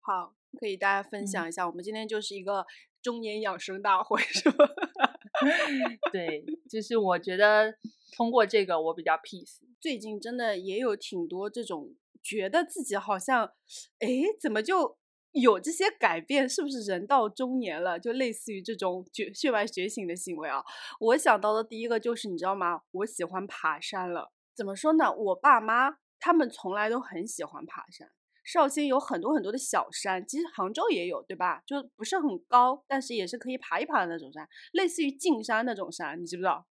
[0.00, 1.66] 好，可以大家分享一下。
[1.66, 2.66] 我们今天就是一个
[3.02, 4.64] 中年养生大会，是吧？
[6.12, 7.74] 对，就是我觉得
[8.16, 9.58] 通过这个我比较 peace。
[9.80, 13.52] 最近真的也有挺多这种觉得自己好像，
[13.98, 14.08] 哎，
[14.40, 14.99] 怎么就。
[15.32, 20.62] 有这些改变，是不是人到中年了，就类似于这种觉血脉觉醒的行为啊？
[20.98, 22.82] 我想到的第一个就是，你知道吗？
[22.90, 24.32] 我喜欢爬山了。
[24.54, 25.12] 怎么说呢？
[25.14, 28.10] 我爸妈他们从来都很喜欢爬山。
[28.42, 31.62] 绍兴有很多很多的小山，其实杭州也有，对吧？
[31.64, 36.66] 就不是很高，但是也是可以爬一爬的那种山，类似于径山那种山，你知不知道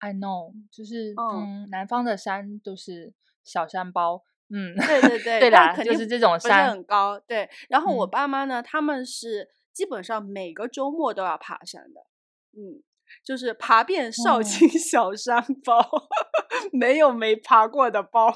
[0.00, 3.12] ？I know，就是嗯，南方的山都是
[3.44, 4.24] 小山包。
[4.50, 7.18] 嗯，对 对对，对的，就是这种山很高。
[7.20, 12.00] 对，然后我爸妈呢，他们是基本上每个周末都要爬山的，
[12.52, 12.82] 嗯，
[13.24, 15.86] 就是爬遍绍兴 小山包，
[16.72, 18.34] 没有没爬过的包。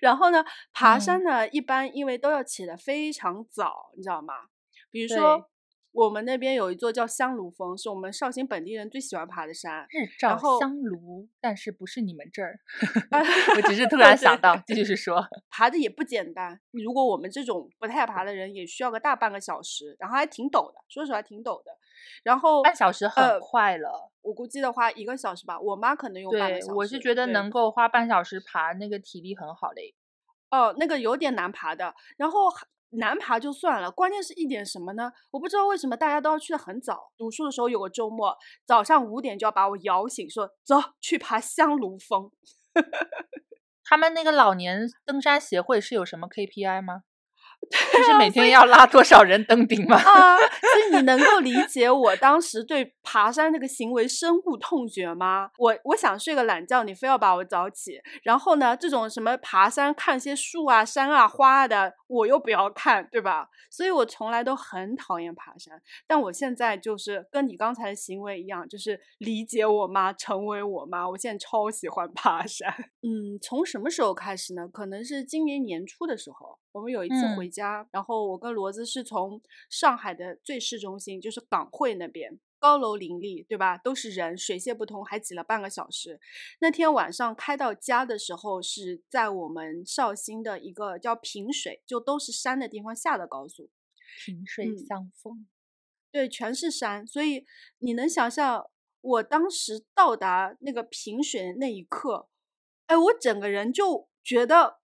[0.00, 4.34] 然后呢，爬山呢，一般因为都要起得非常早，你知道吗？
[4.90, 5.48] 比如说。
[5.92, 9.86] 我们那边有一座叫香炉峰，是我们绍兴本地人最喜欢爬的山。
[9.90, 12.58] 日照香炉，但是不是你们这儿？
[13.56, 16.58] 我只是突然想到，继续说， 爬的也不简单。
[16.70, 21.70] 如果我们这种不太爬的人，也需要个大半个小时，然后还挺陡的，说实话挺陡的。
[22.24, 25.60] 然后半小时很快了，我估计的话一个小时吧。
[25.60, 26.72] 我妈可能用半个小时。
[26.72, 29.94] 我是觉得能够花半小时爬，那个体力很好嘞。
[30.50, 32.48] 哦，那个有点难爬的，然后。
[32.92, 35.10] 难爬就算了，关键是一点什么呢？
[35.30, 37.10] 我不知道为什么大家都要去的很早。
[37.16, 42.30] 读书的时候有个周末，早上五点就要把我摇醒，说走去爬香炉峰。
[43.84, 47.02] 他们那个老年登山协会是有什么 KPI 吗？
[47.92, 49.96] 就是每天要拉多少人登顶吗？
[49.96, 50.46] 啊，所
[50.90, 55.50] 以你能够理解我当时对爬山这个行为深恶痛绝吗？
[55.56, 63.48] 我我想睡个懒觉，你非要把我早起，然后呢，这种什么爬山看些树啊、山啊、花的，我又不要看，对吧？
[63.70, 65.80] 所以我从来都很讨厌爬山。
[66.06, 71.08] 但我现在就是跟你刚才的行为一样，就是理解我妈，成为我妈。
[71.08, 72.68] 我现在超喜欢爬山。
[73.02, 74.68] 嗯，从什么时候开始呢？
[74.68, 76.58] 可能是今年年初的时候。
[76.72, 83.76] 我们有一次回家，然后我跟骡子是从上海的最市中心，就是港汇那边，高楼林立，对吧？
[83.76, 86.18] 都是人，水泄不通，还挤了半个小时。
[86.60, 93.68] 那天晚上开到家的时候，是在我们绍兴的一个叫平水，就都是山的地方下的高速。
[94.24, 95.46] 平水相逢，
[96.10, 97.44] 对，全是山，所以
[97.80, 98.66] 你能想象
[99.02, 102.28] 我当时到达那个平水的那一刻，
[102.86, 104.81] 哎，我整个人就觉得。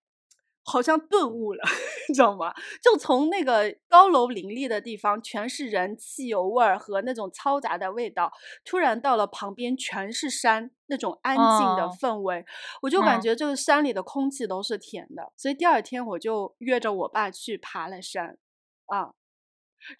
[0.69, 1.63] 好像顿悟了，
[2.07, 2.53] 你知道吗？
[2.81, 8.31] 就从那个高楼林立的地方，全是人、汽油味儿和那种嘈杂的味道，
[8.63, 12.45] 突然到了旁边全是山，那种安静的氛围，
[12.83, 15.33] 我就感觉这个山里的空气都是甜的。
[15.35, 18.37] 所以第二天我就约着我爸去爬了山，
[18.85, 19.11] 啊，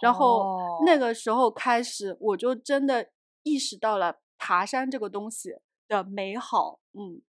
[0.02, 0.46] 然后
[0.86, 3.10] 那个时候开始，我就真的
[3.44, 5.56] 意识到了爬山这个东西
[5.88, 7.22] 的美好，嗯。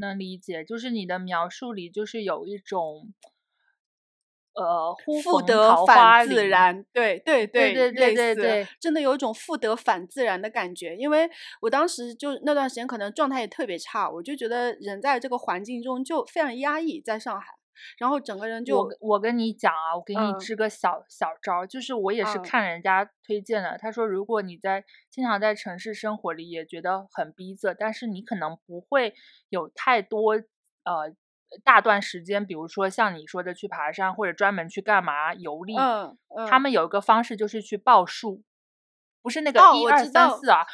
[0.00, 3.12] 能理解，就是你的描述里，就是有一种，
[4.54, 10.96] 呃，复得反自然，对对对对对对对，真的有一种复得反自然的感觉。
[10.96, 17.59] 因为我当时就那段时间可能状态也特别差，我就觉得人在这个环境中就非常压抑，在上海。
[17.98, 23.78] 然后整个人就我我跟你讲啊，我给你支个小小招，就是我也是看人家推荐的。
[23.78, 29.14] 他说，如果你在经常在城市生活里也觉得很逼仄，但是你可能不会
[29.48, 31.14] 有太多呃
[31.64, 35.76] 大段时间，比如说像你说的去爬山或者专门去干嘛游历。
[35.76, 36.46] 嗯嗯。
[36.46, 38.42] 他们有一个方式就是去报数，
[39.22, 40.66] 不是那个一二三四啊，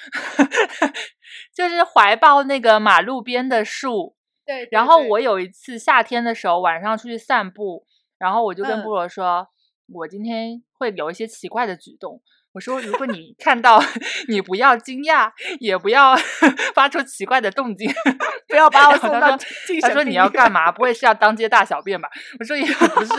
[1.55, 4.16] 就是怀抱那个马路边的树。
[4.47, 7.85] 对，然后我有一次夏天的时候晚上出去散步，
[8.19, 9.49] 然后我就跟菠萝说，
[9.93, 12.23] 我今天会有一些奇怪的举动。
[12.53, 13.79] 我说，如果你看到，
[14.29, 15.31] 你不要惊讶，
[15.61, 16.17] 也不要
[16.75, 17.87] 发出奇怪的动静，
[18.49, 19.37] 不要把我送到
[19.83, 20.73] 他说你要干嘛？
[20.73, 22.09] 不会是要当街大小便吧？
[22.41, 23.13] 我说也不是，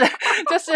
[0.50, 0.72] 就是，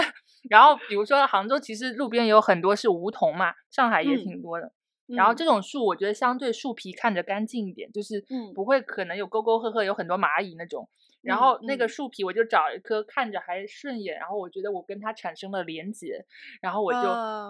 [0.47, 4.71] 然后比如说杭州其实路边有很多是梧桐嘛，上海也挺多的。
[5.15, 8.23] 然后这种树，我觉得相对树皮看着干净一点，就是
[8.55, 10.89] 不会可能有沟沟壑壑，有很多蚂蚁那种。
[11.21, 16.25] 然后那个树皮，我就找一棵看着还顺眼，然后我觉得我跟它产生了连结，
[16.61, 16.99] 然后我就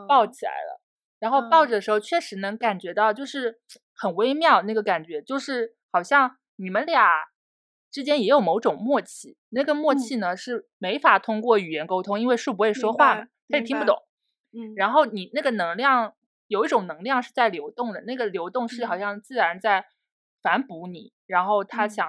[0.09, 0.81] 抱起来了。
[1.19, 3.59] 然后抱着的时候，确实能感觉到，就是
[3.95, 7.25] 很微妙那个感觉，就是好像你们俩
[7.89, 9.37] 之间也有某种默契。
[9.49, 13.15] 那个默契呢，是没法通过语言沟通，因为树不会说话，
[13.47, 13.95] 它也听不懂。
[14.51, 16.15] 嗯，然后你那个能量。
[16.51, 19.85] 有一种能量是在流动的，那个流动是好像自然在
[20.41, 22.05] 反哺你，然后他想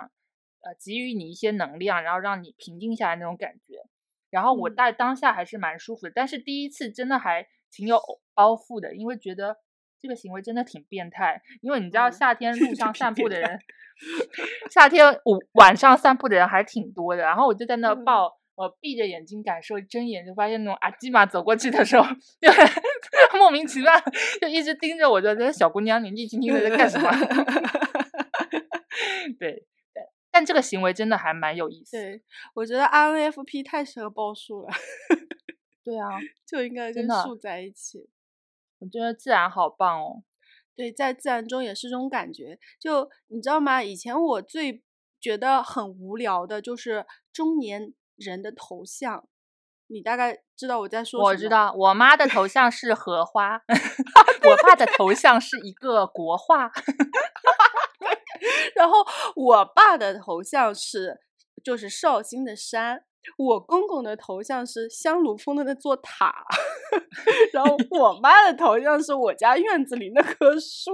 [0.63, 3.85] 呃给予你一些能量，然后让你平静下来那种感觉。
[4.31, 8.01] 然后我在当下还是蛮舒服的，但是第一次真的还挺有
[8.35, 9.59] 包袱的，因为觉得
[10.01, 11.41] 这个行为真的挺变态。
[11.61, 13.61] 因为你知道夏天路 上散步的人，
[14.75, 17.23] 夏天午晚上散步的人还挺多的。
[17.23, 22.07] 然后我就在那抱我闭着眼睛感受，睁眼就发现那种阿基玛走过去的时候，
[23.39, 23.93] 莫名其妙
[24.41, 27.11] 就一直盯着我，就觉得小姑娘年纪轻轻的在干什么？
[29.39, 29.53] 对
[29.95, 31.93] 对，但这个行为真的还蛮有意思。
[31.97, 32.23] 对，
[32.55, 34.69] 我觉得 INFP 太适合报数了。
[35.85, 36.09] 对啊，
[36.47, 38.09] 就应该跟树在一起。
[38.79, 40.23] 我觉得自然好棒哦。
[40.77, 42.59] 对，在自然中也是这种感觉。
[42.79, 43.83] 就你知道吗？
[43.83, 44.83] 以前我最
[45.21, 47.93] 觉得很无聊的就是中年
[48.23, 49.25] 人的头像。
[49.89, 51.29] 你大概知道我在说什么？
[51.29, 53.61] 我 知道，我妈的头像是荷花，
[54.49, 56.71] 我爸的头像是一个国画，
[58.75, 59.05] 然后
[59.37, 61.21] 我爸的头像是
[61.63, 63.05] 就是绍兴的山。
[63.39, 66.45] 我公公的头像是香炉峰的那座塔，
[67.55, 70.91] 然后我妈的头像是我家院子里那棵树。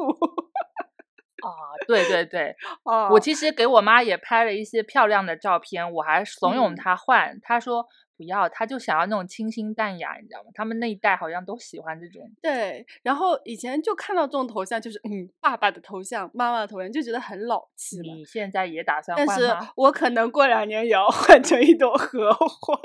[1.42, 1.50] 啊，
[1.86, 7.86] 对对对， 哦我其实给我妈也拍了一些漂亮的照片，我还怂恿她换，她说。
[8.18, 10.50] 不要，她就想要那种清新淡雅，你知道吗？
[10.52, 12.28] 他们那一代好像都喜欢这种。
[12.42, 19.34] 对，然后以前就看到这种头像，就是嗯，爸爸的头像、妈妈的头像，就觉得很老气你现在也打算换吗？
[19.38, 22.80] 但是我可能过两年也要换成一朵荷花。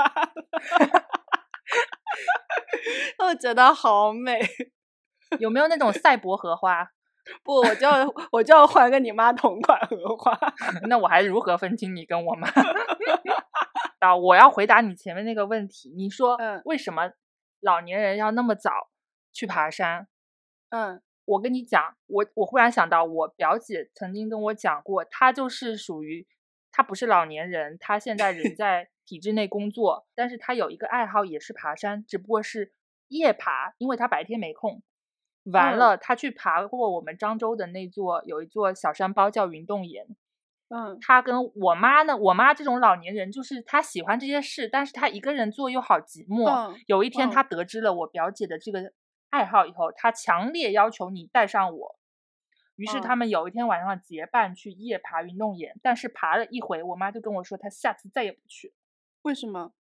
[3.26, 4.40] 我觉得好美。
[5.40, 6.88] 有没有那种赛博荷花？
[7.44, 10.38] 不，我就要我就要换跟你妈同款荷花。
[10.88, 12.48] 那我还如何分清你跟我妈？
[14.00, 17.12] 啊我要回答你前面那个问题，你说为什么
[17.62, 18.90] 老年人要那么早
[19.32, 20.08] 去爬山？
[20.70, 26.28] 嗯，我跟你讲，我我忽然想到，我表姐曾经跟我讲过，她就是属于
[26.72, 32.74] 她不是老年人，她现在人 在体制内工作，但是她有一个爱好也是爬山，只不过是
[33.08, 34.84] 夜爬，因为她白天没空。
[35.52, 40.06] 完了，他去爬过我们漳州的那座有一座小山包叫云洞岩。
[40.70, 46.76] 嗯，他跟我妈呢，我妈这种老年人，就是她喜欢这些事，但是她一个人做又好寂寞。
[46.88, 48.92] 有一天，她得知了我表姐的这个
[49.30, 52.00] 爱好以后，她强烈要求你带上我。
[52.76, 58.74] 于是他们有一天晚上结伴去夜爬云洞岩，但是爬了一回，我妈就跟我说，她下次再也不去。
[59.22, 59.74] 为什么？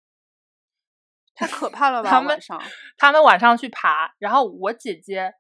[1.37, 2.11] 太可怕了 吧？
[2.11, 2.61] 他们晚上，
[2.99, 5.35] 他们晚上去爬，然后我姐姐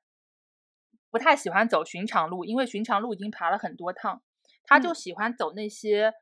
[1.11, 4.23] 不太喜欢走寻常路，因为寻常路已经爬了很多趟。
[4.65, 6.13] 他就喜欢走那些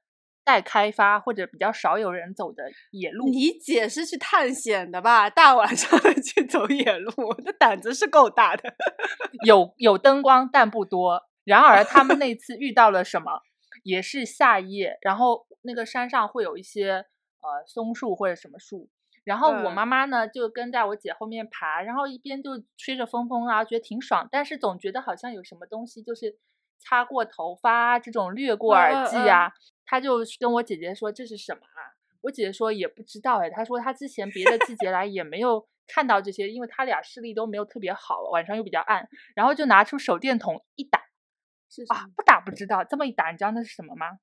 [0.43, 3.29] 待开发或者比较少有人走的野路。
[3.29, 5.29] 你姐是去探险的吧？
[5.29, 7.13] 大晚上的去走野路，
[7.45, 8.75] 那胆子是够大的。
[9.45, 11.23] 有有灯光，但不多。
[11.45, 13.43] 然而他们那次遇到了什么？
[13.83, 18.89] 也是夏夜，然后那个山上会有一些呃松树或者什么树。
[19.29, 24.29] 然后我妈妈呢就跟在我姐后面爬，然后一边就吹着风风啊，觉得挺爽。
[24.33, 26.37] 但是总觉得好像有什么东西就是。
[26.81, 29.53] 擦过头发这种掠过耳际啊，
[29.85, 31.91] 她就跟我姐姐说这是什么啊？
[32.21, 41.01] 我姐姐说也不知道哎，她说她之前别的季节来也没有看到这些，因为她俩视力都没有特别好，晚上又比较暗，然后就拿出手电筒一打，
[41.69, 44.21] 是啊，不打不知道，这么一打，你知道那是什么吗？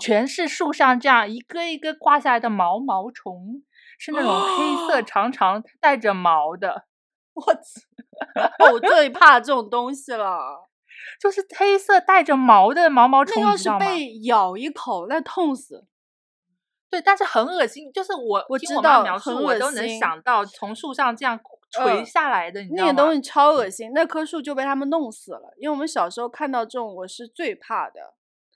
[0.00, 3.62] 全是树上这样一个一个挂下来的毛毛虫，
[3.98, 6.84] 是那种黑色长长带着毛的。
[7.34, 10.66] 我操， 我最怕这种东西了。
[11.20, 15.86] 就是黑色带着毛的毛毛虫，那要是被咬一口，那痛死。
[16.90, 17.92] 对，但是很恶心。
[17.92, 21.38] 就是我我知道描述，我都能想到从树上这样
[21.70, 22.92] 垂下来的，你知道吗？
[22.92, 25.54] 那东西超恶心，那棵树就被他们弄死了。
[25.58, 28.14] 因为我们小时候看到这种，我是最怕的，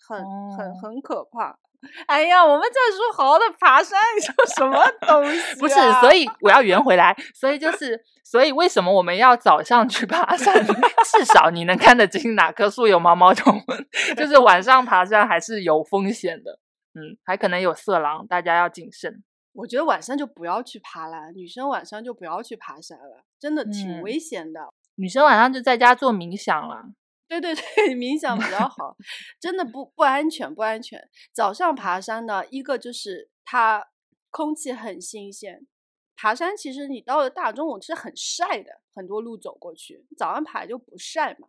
[0.09, 0.25] 很
[0.57, 1.59] 很很可怕。
[2.07, 5.55] 哎呀，我们在说好好的爬山，你 说什么东西？
[5.59, 7.17] 不是，所以我要圆回来。
[7.35, 10.55] 所以就是，所以为什么我们要早上去爬山？
[10.67, 13.61] 至少你能看得清哪棵树有毛毛虫。
[14.17, 16.59] 就是晚上爬山还是有风险的，
[16.95, 19.23] 嗯，还可能有色狼，大家要谨慎。
[19.55, 24.61] 我觉得晚上就不要去爬了，女生晚上就不要去爬山了，真的挺危险的。
[24.95, 26.85] 女生晚上就在家做冥想了。
[27.41, 28.97] 对对对， 冥想比较好，
[29.41, 31.09] 真的不不安全，不安全。
[31.33, 33.89] 早上爬山呢，一个就是它
[34.31, 35.67] 空气很新鲜。
[36.17, 41.49] 爬山其实你到了大中午是很晒的，很多路走过去，早上爬就不晒嘛。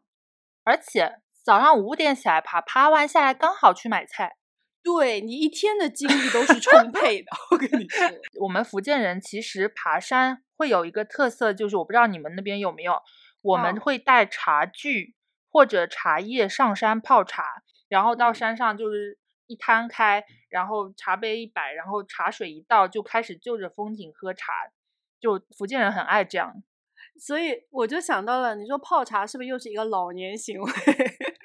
[0.64, 4.38] 而且早上五点起来爬，爬完下来刚好去买菜，
[4.82, 7.28] 对你一天的精力都是充沛的。
[7.52, 8.08] 我跟你说，
[8.42, 13.02] 我们福建人其实爬山会有一个特色，就是我不知道你们那边有没有，
[13.42, 15.16] 我们会带茶具。
[15.54, 24.52] 或者茶叶上山泡茶，然后到山上就是一摊开，然后茶杯一摆，然后茶水一倒，就开始就着风景喝茶。
[25.22, 26.62] 就福建人很爱这样，
[27.18, 30.72] 所以我就想到了，你说泡茶是不是又是一个老年行为？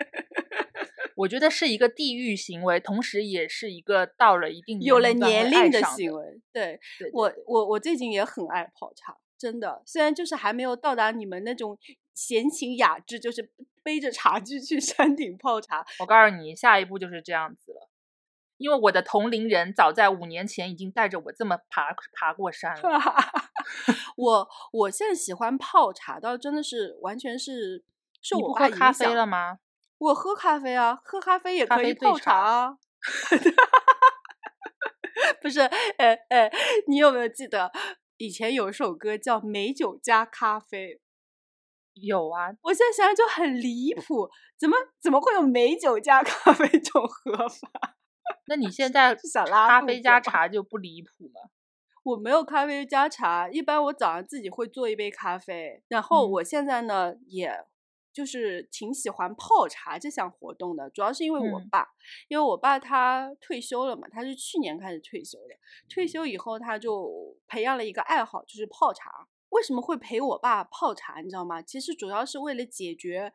[1.14, 6.40] 我觉得是一个地域行为，同时也是一个到了一定有了年龄的行为。
[6.52, 9.82] 对对我，我我最近也很爱泡茶，真的。
[9.86, 11.78] 虽然就是还没有到达你们那种
[12.14, 13.50] 闲情雅致，就是
[13.82, 15.84] 背着茶具去 山顶泡茶。
[16.00, 17.88] 我告诉你，下一步就是这样子了。
[18.56, 23.00] 因为我的同龄人早在五年前已经带着我这么爬爬过山了。
[24.16, 27.84] 我我现在喜欢泡茶，倒真的是完全是
[28.20, 28.78] 受我爸影响。
[28.80, 29.60] 咖啡了吗？
[29.98, 32.78] 我喝咖啡啊，喝咖啡也可以泡茶啊。
[35.40, 35.60] 不是，
[35.98, 36.50] 哎哎，
[36.88, 37.70] 你有没有记得
[38.18, 40.94] 以前有一首歌叫《美酒加咖啡》？
[41.94, 47.96] 有啊，我现在想想就很离谱，怎么怎么会有美酒加咖啡 这种喝法？
[48.46, 51.50] 那你现在想拉咖啡加茶就不离谱了。
[52.04, 55.82] 我没有咖啡加茶，一般我早上自己会做一杯咖啡。
[55.88, 57.64] 然后我现在呢，也
[58.18, 61.86] 就是挺喜欢泡茶这项活动的，主要是因为我爸，
[62.26, 65.54] 因为我爸他退休了嘛，他是去年开始退休的。
[65.88, 69.28] 退休以后，他就培养了一个爱好，就是泡茶。
[69.50, 71.20] 为什么会陪我爸泡茶？
[71.20, 71.62] 你知道吗？
[71.62, 73.32] 其实主要是为了解决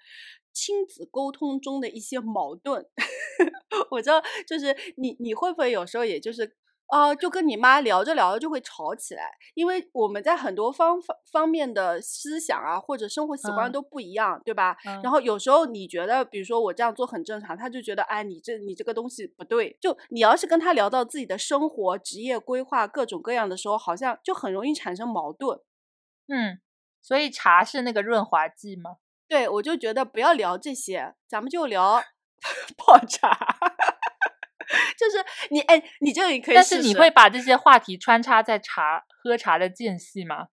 [0.52, 2.86] 亲子沟通中的一些矛盾。
[3.90, 6.58] 我知道，就是你，你会不会有时候也就是，
[6.94, 9.32] 哦，就跟你妈聊着聊着就会吵起来？
[9.56, 14.78] 因为我们在很多方方方面的思想啊，或者生活习惯都不一样，对吧？
[15.02, 19.76] 然后有时候你觉得，比如说我这样做很正常，他就觉得，哎，你这你这个东西不对。
[19.82, 25.60] 就你要是跟他聊到自己的生活、职业规划各种各样的时候，好像就很容易产生矛盾。
[26.28, 26.60] 嗯，
[27.02, 28.98] 所以茶是那个润滑剂吗？
[29.28, 32.04] 对，我就觉得不要聊这些，咱们就聊
[32.78, 33.36] 泡茶。
[34.98, 40.48] 就是你，哎，你这里可以，但是你会把这些话题穿插在茶喝茶的间隙吗？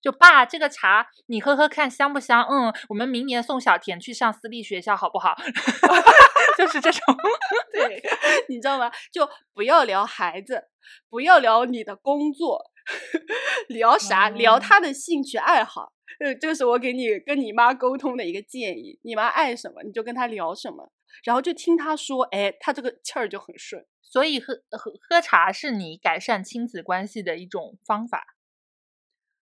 [0.00, 2.42] 就爸，这个茶你喝喝看香不香？
[2.48, 5.36] 嗯，我们明年送小田去上私立学校好不好？
[6.56, 7.00] 就是这种，
[7.74, 8.00] 对，
[8.48, 8.90] 你知道吗？
[9.12, 10.64] 就不要聊孩子，
[11.10, 12.62] 不要聊你的工作。
[13.68, 14.28] 聊啥？
[14.30, 15.92] 聊他的兴趣爱好。
[16.20, 18.98] 呃，这是我给你跟你妈沟通的一个建议。
[19.02, 20.90] 你妈爱什么，你就跟她聊什么，
[21.24, 22.24] 然后就听他说。
[22.24, 23.86] 哎，他这个气儿就很顺。
[24.02, 28.24] 所以喝喝喝茶是你改善亲子关系的一种方法，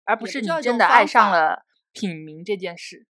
[0.05, 3.07] 而不是你真的爱上了品茗这件事。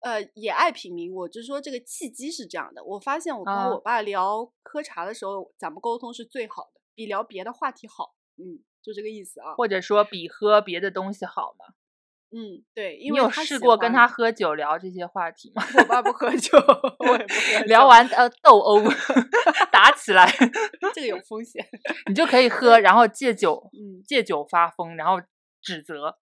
[0.00, 1.12] 呃，也爱品茗。
[1.12, 2.82] 我就说这个契机是这样的。
[2.84, 8.14] 我发现我跟我爸聊喝茶的时候，咱们沟通是最好的，比聊别的话题好。
[8.36, 8.64] 嗯。
[8.82, 11.74] 就这个意思啊，或者说比喝别的东西好吗？
[12.32, 15.62] 嗯，对，你有试过跟他喝酒聊这些话题吗？
[15.78, 16.58] 我爸不喝酒，
[16.98, 17.64] 我也不喝。
[17.66, 18.82] 聊完呃斗殴
[19.70, 20.30] 打起来，
[20.92, 21.64] 这个有风险。
[22.10, 25.20] 你就可以喝，然后借酒，嗯，借酒发疯，然后
[25.62, 26.18] 指责，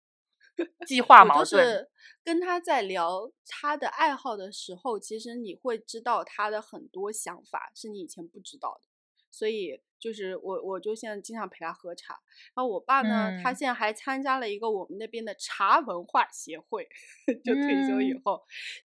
[0.87, 1.89] 激化矛盾。
[2.23, 8.89] 跟他在聊他的爱好的时候，其实你会知道他的很多想法是你以前不知道的，
[9.31, 9.81] 所以。
[10.05, 12.13] 就是我，我就现在经常陪他喝茶。
[12.55, 16.87] 然后我爸呢，他现在还参加了一个我们那边的茶文化协会，
[17.43, 18.43] 就退休以后，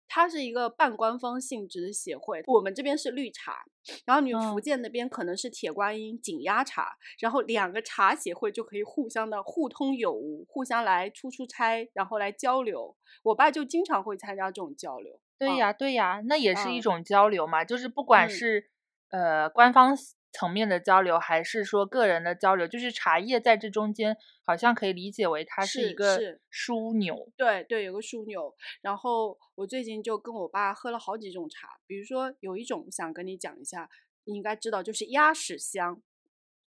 [0.07, 2.43] 他是一个半官方性质的协会。
[2.45, 3.63] 我们这边是绿茶，
[4.05, 12.95] 然后你福建那边可能是铁观音、紧压茶，然后两个茶协会就可以互相的互通有无，互相来出出差，然后来交流。
[13.23, 15.19] 我爸就经常会参加这种交流。
[15.39, 18.69] 对呀，对呀，那也是一种交流嘛，就是不管是
[19.09, 19.97] 呃官方。
[20.37, 22.67] 层面的交流，还是说个人的交流？
[22.67, 24.15] 就是茶叶在这中间，
[24.45, 27.31] 好像可以理解为它是一个枢纽。
[27.35, 28.55] 对对，有个枢纽。
[28.81, 33.89] 然后我最近就跟我爸喝了好几种茶，比如说有一种想跟你讲一下，
[34.25, 35.99] 你应该知道，就是鸭屎香。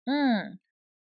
[0.05, 0.61] 嗯，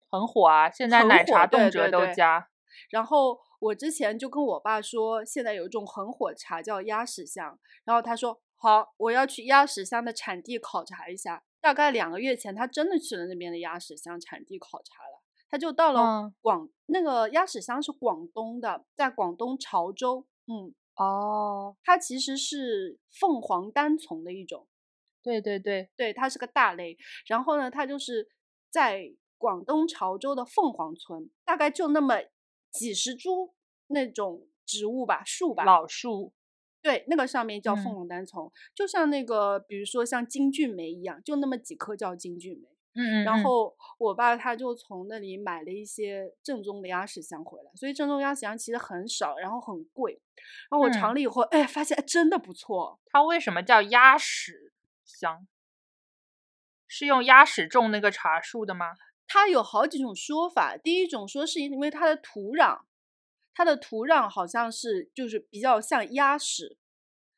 [0.09, 2.49] 很火啊，现在奶茶动辄都加。
[2.89, 11.43] 然后我之前就跟我爸说，现在有一种很火的茶叫鸭屎香，然后他说好，我要去鸭屎香的产地考察一下。
[11.66, 15.24] 大概两个月前，他真的去了那边的鸭屎香产地考察了。
[15.49, 20.28] 他就到了广，那个鸭屎香是广东的，在广东潮州。
[20.45, 24.68] 嗯，哦，它其实是凤凰单丛的一种。
[25.24, 26.99] 对对对对，它是个大类。
[27.26, 28.30] 然后呢，它就是
[28.70, 32.18] 在广东潮州的凤凰村，大概就那么
[32.72, 33.55] 几十株
[33.88, 36.32] 那种植物吧，树吧，老树。
[36.86, 42.67] 对，那个上面叫凤凰单丛，就像那个，比如说像金骏眉一样，就那么几棵叫金骏眉。
[42.93, 43.23] 嗯嗯。
[43.23, 50.21] 然后我爸他就从那里买了一些正宗的鸭屎香回来，所以正宗鸭屎香其实很少，然后很贵。
[50.69, 52.99] 然后我尝了以后，哎，发现真的不错。
[53.07, 54.71] 它为什么叫鸭屎
[55.03, 55.47] 香？
[56.88, 58.93] 是用鸭屎种那个茶树的吗？
[59.25, 60.77] 它有好几种说法。
[60.77, 62.81] 第一种说是因为它的土壤。
[63.56, 66.78] 它的土壤好像是就是比较像鸭屎，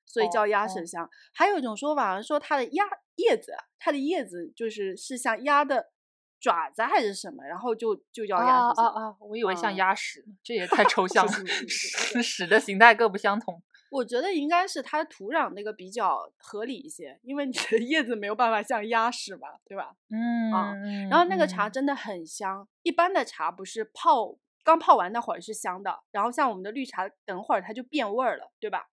[0.06, 1.10] 所以叫鸭哦屎香。
[1.34, 2.84] 还有一种说法说它的鸭
[3.16, 5.92] 叶子，它的叶子就是是像鸭的
[6.40, 8.86] 爪子还是什么，然后就就叫鸭屎香。
[8.86, 9.16] 啊啊啊！
[9.22, 11.32] 我以为像嗯鸭屎呢，这也太抽 象了
[12.22, 13.62] 屎的形态各不相同。
[13.90, 19.96] 我觉得应该是它土壤那个比较合理一些，因为你的 叶子没有办法像鸭屎嘛，对吧？
[20.10, 20.74] 嗯啊，
[21.10, 24.36] 然后那个茶嗯真的很香，一般的茶不是泡
[24.68, 28.90] 刚泡完那会儿是香的，然后像我们的绿茶，等会儿它就变味儿了，对吧？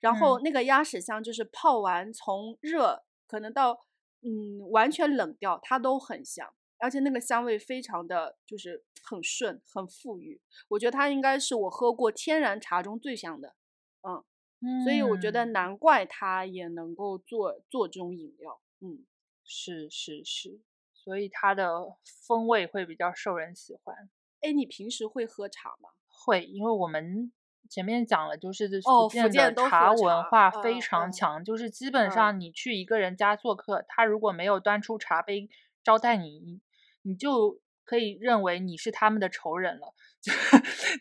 [0.00, 3.78] 然后那个鸭屎香就是泡完从热可能到
[4.22, 13.54] 嗯完全冷掉，它都很香，而且那个香味非常的就是很顺很馥郁，我觉得它应该是我喝过天然茶中最香的，
[14.02, 19.04] 嗯所以我觉得嗯难怪它也能够做做这种饮料，嗯。
[19.50, 20.60] 是是是，
[20.92, 24.10] 所以它的风味会比较受人喜欢。
[24.40, 25.90] 哎，你平时会喝茶吗？
[26.06, 27.32] 会，因为我们
[27.70, 35.48] 前面讲了，就是这哦福福建茶文化非常强，就是基本嗯上你去一个人家做客，他如果没有端出茶杯
[35.84, 36.60] 招待你，
[37.02, 39.94] 你就可以认为你是他们的仇人了。
[40.20, 40.32] 就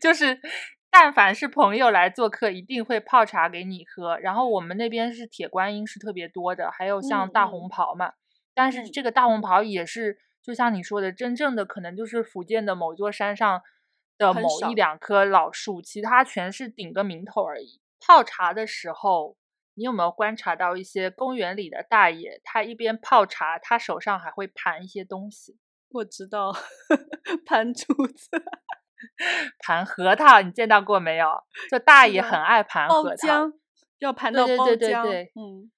[0.01, 0.39] 就是，
[0.91, 4.17] 但凡是朋友来做客，一定会泡茶给你喝。
[4.19, 8.13] 然后我们那边是铁观音是特别多的，还有像嗯大嗯红袍嘛。
[8.53, 10.17] 但是嗯这个大红袍也是，
[10.47, 13.61] 就像你说的，真正的可能就是福建的某座山上
[14.17, 17.81] 的某一两棵老树，其他全是顶个名头而已。
[17.99, 19.35] 泡茶的时候，
[19.73, 25.57] 你有没有观察到一些公园里的大爷，他一边泡茶，他手上还会盘一些东西，
[25.89, 26.55] 我知道，
[27.45, 28.29] 盘珠子、
[29.59, 31.27] 盘核桃，你见到过没有？
[31.69, 33.15] 就大爷很爱盘核桃。
[33.15, 33.51] 浆，
[33.99, 35.03] 要盘到包对对对。
[35.03, 35.69] 对嗯，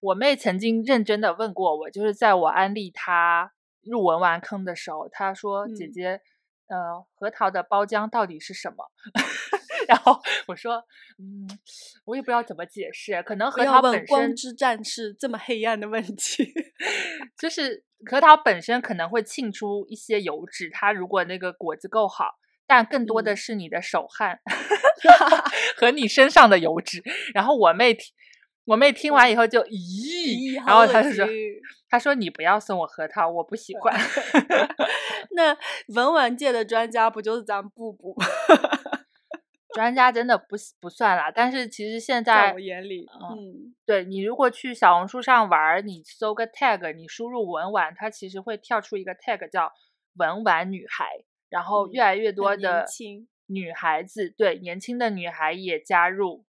[0.00, 3.54] 我妹曾经认真的问过我，就是在我安利她
[3.88, 6.20] 入文玩坑的时候，他说：“姐嗯姐，
[6.68, 8.84] 呃，核桃的包浆到底是什么？”
[9.88, 10.84] 然后我说
[11.18, 11.48] ：“嗯，
[12.04, 16.52] 我也不知道怎么解释，可能核桃本身之战是这么黑暗的问题。
[17.38, 22.34] 就是核桃本身可能会沁出一些油脂，它如果那个果子够好，
[22.66, 24.40] 但更多的嗯是你的手汗
[25.78, 27.02] 和你身上的油脂。
[27.32, 28.12] 然后我妹听，
[28.66, 31.24] 我妹听完以后就咦，然后她就说
[31.88, 33.94] 心，她说你不要送我核桃，我不喜欢。
[35.32, 35.56] 那
[35.94, 38.26] 文玩界的专家不就是咱布布吗？
[39.74, 49.70] 专家真的不不算啦，但是其实现在在我眼里，嗯嗯，对你如果去小红书上玩儿，你搜个 tag，你输入文玩，它其实会跳出一个 tag 叫
[50.14, 56.44] 文玩女孩，然后嗯越来越多的轻女孩子，对年轻的女孩也加入，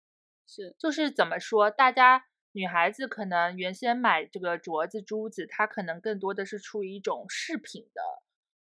[0.46, 2.24] 是，就是怎么说，大家
[2.58, 8.02] 女孩子可能原先买这个镯子、珠子，她可能更多的是出于一种饰品的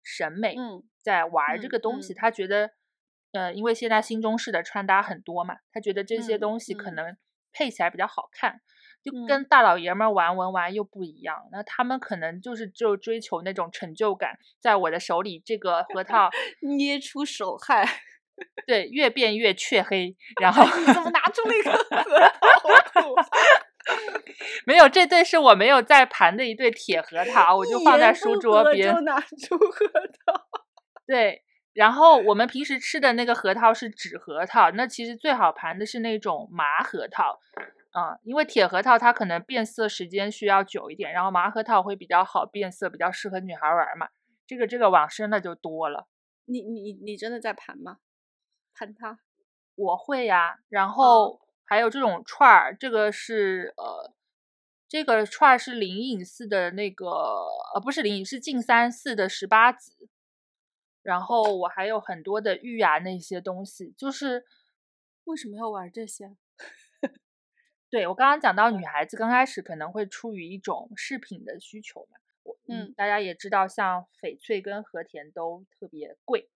[0.03, 2.73] 审美，嗯在玩儿这嗯个东西，嗯她觉得，
[3.31, 7.17] 呃，因为现在新中式的穿搭很多嘛，她觉得这些嗯东西可嗯能
[7.53, 8.61] 配起来比较好看，
[9.05, 11.49] 就嗯跟大老爷们儿玩文玩又不一样。
[11.53, 16.29] 那他们可能就是就追求那种成就感，在我的手里这个核 桃，
[16.63, 17.87] 捏出手汗，
[18.67, 21.73] 对，越变越黢黑， 然后你怎么拿出那个
[22.61, 23.15] 核桃？
[24.67, 29.01] 没有，这对是我没有在盘的一对铁核桃，我就放在书桌边就。
[29.03, 30.43] 拿出核桃。
[31.07, 37.39] 对，然后我们平时吃的那个核桃是纸核桃，那其实最好盘的是那种麻核桃，
[37.93, 44.09] 啊、因为铁核桃它可能变色时间需要久一点，然后麻核桃会比较好变色，比较适合女孩玩嘛。
[44.47, 46.09] 这个这个往深了就多了，
[46.47, 47.99] 你你你真的在盘吗？
[48.75, 49.19] 盘它？
[49.77, 54.15] 我会呀、然后还有这种串儿，这个是呃。
[54.89, 57.07] 这个串儿是灵隐寺的那个，
[57.75, 60.09] 呃，不是灵隐，是净山寺的十八子。
[61.03, 64.45] 然后我还有很多的玉啊那些东西，就是
[65.25, 66.37] 为什么要玩这些？
[67.91, 76.49] 对我刚刚讲到女孩子刚开始可能会出于一种饰品的需求嘛，我嗯大家也知道，像翡翠跟和田都特别贵，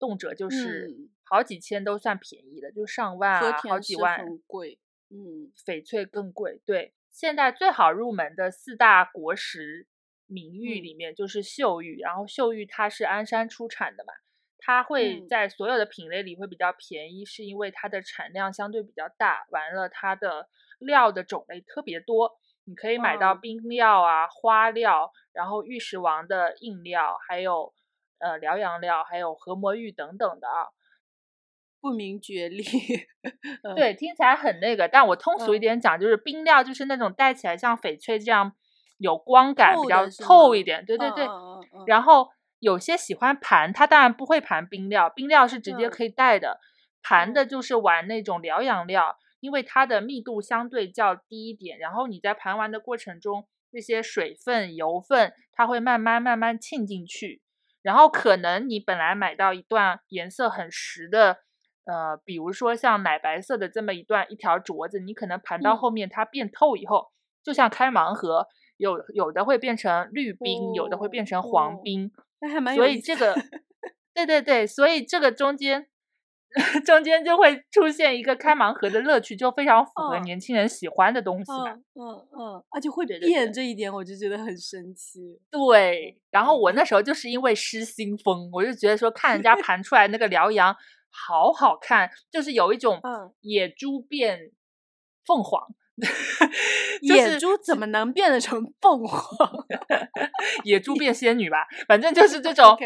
[0.00, 4.18] 动辄就是嗯好几千都算便宜的，就上万和啊，好几万。
[4.18, 4.78] 很贵。
[5.10, 6.60] 嗯翡翠更贵。
[6.66, 9.86] 对，现在最好入门的四大国石
[10.26, 14.12] 名玉嗯里面就是岫玉，然后岫玉它是鞍山出产的嘛，
[14.58, 20.48] 它会嗯在所有的品类里会比较便宜，是因为它的产量相对比较大，完了它的
[20.78, 22.38] 料的种类特别多。
[22.64, 27.72] 你可以买到嗯冰料啊、花料，然后玉石王的硬料，还有
[28.18, 30.68] 呃辽阳料，还有和魔玉等等的啊。
[31.80, 32.62] 不明觉厉。
[33.62, 38.52] 嗯 对，听起来很那个，但我通俗一嗯点讲，就是冰料就是那种戴起来像翡翠这样
[38.98, 40.84] 有光感，比较透一点。
[40.84, 41.24] 对对嗯对。
[41.24, 46.60] 嗯嗯嗯然后有些喜欢盘，他当然不会盘冰料，冰料是直接嗯可以戴的。
[47.02, 57.40] 盘的嗯就是玩那种疗养料，因为它的密度相对较低一点，然后你在盘玩的过程中，那些水分、油分它会慢慢慢慢沁进去，
[57.82, 61.38] 然后可能你本来买到一段颜色很实的，
[61.88, 67.08] 呃，比如说像奶白色的这么一段一条镯子，你可能盘到后面它变透以后，
[67.42, 73.34] 就像开盲盒，有有的会变成绿冰，有的会变成黄冰，那还蛮所以这个，
[74.14, 75.88] 对对对，所以这个中间。
[76.86, 81.74] 中间就会出现一个开盲盒的乐趣，就非常符合年轻人喜欢的东西嘛。
[81.94, 85.38] 嗯嗯，而且会变这一点，我就觉得很神奇。
[85.50, 90.74] 对，然后我那时候就是因为失心疯，我就觉得说看人家盘出来那个辽阳
[91.10, 93.00] 好好看，就是有一种
[93.40, 94.52] 野猪变
[95.24, 95.62] 凤凰，
[97.02, 99.66] 野猪怎么能变得成凤凰？
[100.64, 102.76] 野猪变仙女吧，反正就是这种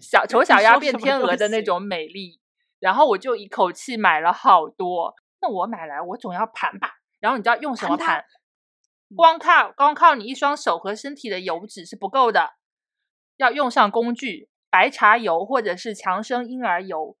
[0.00, 2.40] 小丑小鸭变天鹅的那种美丽。
[2.80, 6.96] 然后我就一口气买了好多，那我买来我总要盘吧。
[7.18, 8.24] 然后你知道用什么盘？
[9.16, 12.54] 光靠光靠你一双手和身体的油脂是不够的，
[13.36, 17.16] 要用上工具，白茶油或者是强生婴儿油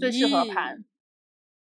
[0.00, 0.84] 最适合盘。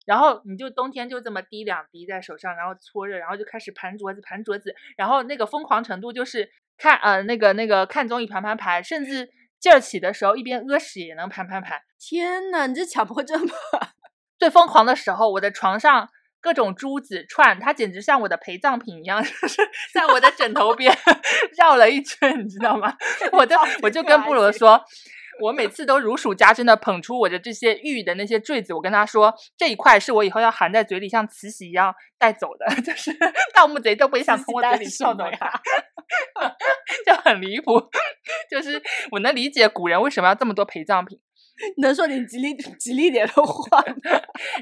[0.06, 4.74] 然后你就冬天就这么滴两滴在手上，然后搓热，然后就开始盘镯子，盘镯子。
[4.96, 9.30] 然后那个疯狂程度就是看呃那个那个看综艺盘盘盘，甚至。
[9.60, 11.82] 劲儿起的时候，一边屙屎也能盘盘盘。
[11.98, 13.56] 天呐，你这强迫症吧？
[14.38, 16.08] 最疯狂的时候，我的床上
[16.40, 20.96] 各种珠子串，它简直像我的陪葬品一样， 就是在我的枕头边
[21.58, 22.96] 绕了一圈，你知道吗？
[23.34, 24.80] 我就我就跟布鲁说，
[25.40, 33.16] 我每次都如数家珍的捧出我的这些玉的那些坠子，我跟他说，这一块是我以后要含在嘴里，像慈禧一样带走的， 就是
[33.54, 35.52] 盗墓贼都不会想从我嘴里撬走它。
[37.06, 37.82] 就很离谱，
[38.50, 38.82] 就是
[39.12, 41.20] 我能理解古人为什么要这么多陪葬品，
[41.82, 43.84] 能说点吉利吉利点的话。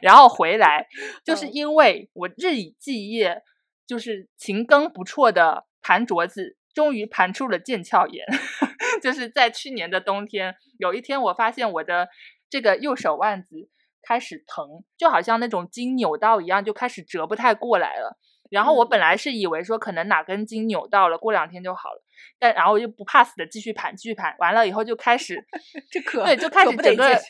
[0.02, 0.88] 然后回来，
[1.24, 3.44] 就是因为我日以继夜，
[3.86, 8.24] 就是勤耕不辍的盘镯子，终于盘出了腱鞘炎。
[9.02, 12.08] 就是在去年的冬天，有一天我发现我的
[12.50, 13.70] 这个右手腕子
[14.04, 18.18] 开始疼，就好像那种筋扭到一样，就开始折不太过来了。
[18.52, 22.04] 然后我本来是以为说可能哪根筋扭到了，过两天就好了。
[22.40, 25.44] 但然后我就不怕死的继续盘，继续盘，完了以后就开始，
[25.92, 27.22] 这可对，就开始整个就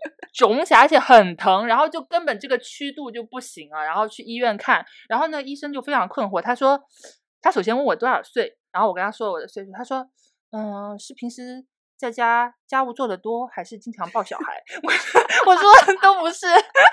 [0.34, 3.84] 肿起来，而且很疼，然后就根本这个曲度就不行啊。
[3.84, 6.80] 然后去医院看，然后呢医生就非常困惑，他说
[7.42, 10.06] 他首先问我多少岁，然后我跟他说我的岁数，他说
[10.50, 11.64] 嗯，是平时。
[11.96, 14.62] 在家家务做的多，还是经常抱小孩？
[14.82, 15.72] 我我说
[16.02, 16.44] 都不是，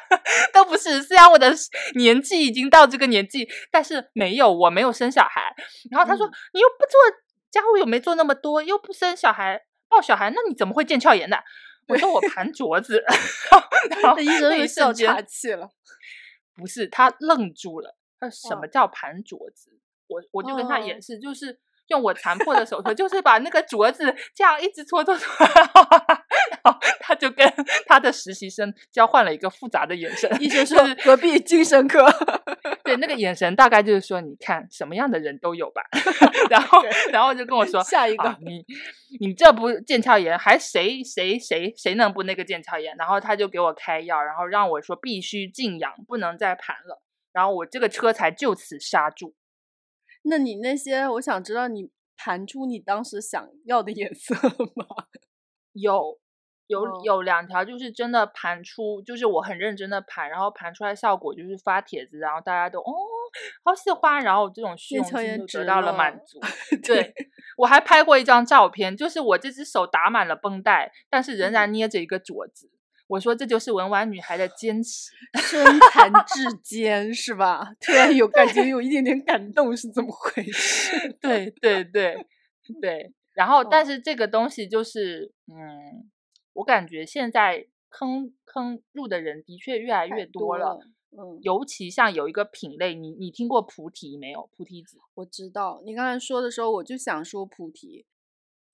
[0.53, 1.01] 都不是。
[1.01, 1.51] 虽然我的
[1.95, 5.53] 年纪已经到这个年纪，但是没有，我没有生小孩。
[5.89, 6.99] 然后他说：“你又不做
[7.49, 9.59] 家务，又没做那么多，又不生小孩，
[9.89, 11.43] 抱小孩，那你怎么会腱鞘炎的？”
[11.89, 13.03] 我说：“我盘镯子。”
[14.03, 15.67] 然后医生又笑岔气了。
[16.55, 17.97] 不是，他愣住了。
[18.19, 19.71] 他什么叫盘镯子？
[20.07, 21.59] 我我就跟他演示，就是。
[21.91, 25.69] 用我残破的手头， 就是把那个镯子这样一直搓搓搓，然
[26.63, 27.53] 后他就跟
[27.85, 30.29] 他的实习生交换了一个复杂的眼神。
[30.41, 32.05] 医生说：“隔壁精神科。
[32.83, 35.81] ”对，那个眼神大概就是说：“你看什么样的人都有吧。
[36.49, 36.81] ”然后，
[37.11, 38.65] 然后就跟我说：“下一个，你
[39.19, 47.01] 你这不腱鞘炎，还谁谁谁谁能不那个腱鞘炎？”然后他就给我开药，然后让我说必须静养，不能再盘了。
[47.33, 49.35] 然后我这个车才就此刹住。
[50.23, 54.35] 那你那些，我想知道你盘出你当时想要的颜色
[54.75, 54.85] 吗？
[55.73, 56.19] 有，
[56.67, 62.93] 有有两条，就是真的盘出，就是我很认真的盘，然后盘出来效果就是发帖子，然后大家都哦
[63.63, 66.39] 好喜欢，然后这种虚荣心就得到了满足。
[66.83, 67.13] 对
[67.57, 72.69] 我还拍过一张照片，就是我这只手打满了绷带，但是仍然捏着一个镯子。
[73.11, 75.11] 我说这就是文玩女孩的坚持，
[75.43, 77.73] 身残志坚是吧？
[77.81, 81.11] 突然有感觉，有一点点感动，是怎么回事？
[81.19, 82.25] 对对对
[82.81, 83.13] 对。
[83.33, 86.09] 然后，但是这个东西就是，嗯，
[86.53, 90.79] 我感觉现在坑坑入的人的确越来越多了。
[91.11, 94.49] 嗯，尤其像有一个品类，你你听过菩提没有？
[94.55, 95.81] 菩提子，我知道。
[95.85, 98.05] 你刚才说的时候，我就想说菩提，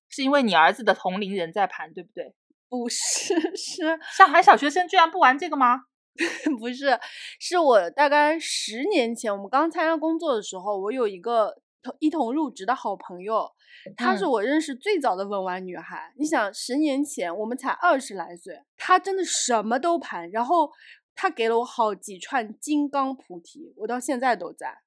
[0.09, 2.35] 是因为你儿子的同龄人在盘，对不对？
[2.69, 5.81] 不是， 是上海小学生居然不玩这个吗？
[6.59, 6.99] 不是，
[7.39, 11.53] 是我大概十年前，我们刚参加工作的时候，我有一个
[11.83, 13.47] 同一同入职的好朋友，
[13.95, 16.11] 她是我认识最早的文玩女孩。
[16.17, 20.71] 你想，十年前我们才二十来岁，她真的什么都盘，然后
[21.15, 24.79] 她给了我好几串金刚菩提，我到现在都在。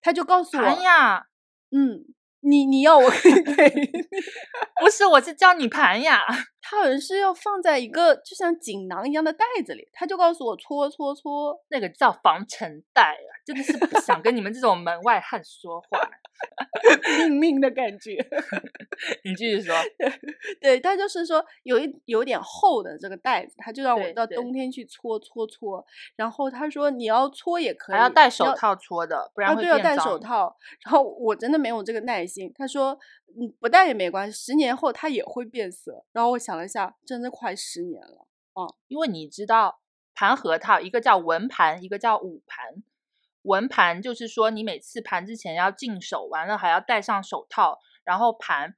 [0.00, 1.26] 她就告诉我，呀，
[1.70, 2.06] 嗯，
[2.40, 3.86] 你你要我可以给你，
[4.80, 6.22] 不是，我是叫你盘呀。
[6.70, 15.98] 它好像是要放在一个就像锦囊一样的袋子里，他就告诉我搓搓搓，那个叫防尘袋啊，真的是不想跟你们这种门外汉说话。
[17.28, 18.16] 命命的感觉。
[19.24, 19.74] 你继续说。
[20.60, 25.84] 对，他就是说有一有点厚的这个袋子，他就让我到冬天去搓搓搓。
[26.14, 29.96] 然后他说你要搓也可以，还要戴手套搓的，不然啊，会对，要戴。
[29.96, 30.56] 手套。
[30.84, 32.52] 然后我真的没有这个耐心。
[32.54, 32.96] 他说，
[33.36, 36.04] 嗯，不戴也没关系，十年后它也会变色。
[36.12, 38.26] 然后我想了一下，真的快十年了。
[38.54, 39.80] 嗯因为你知道
[40.14, 42.82] 盘核桃，一个叫文盘，一个叫武盘。
[43.42, 48.74] 文盘就是说你每次盘之前要净手，完了还要戴上手套，然后盘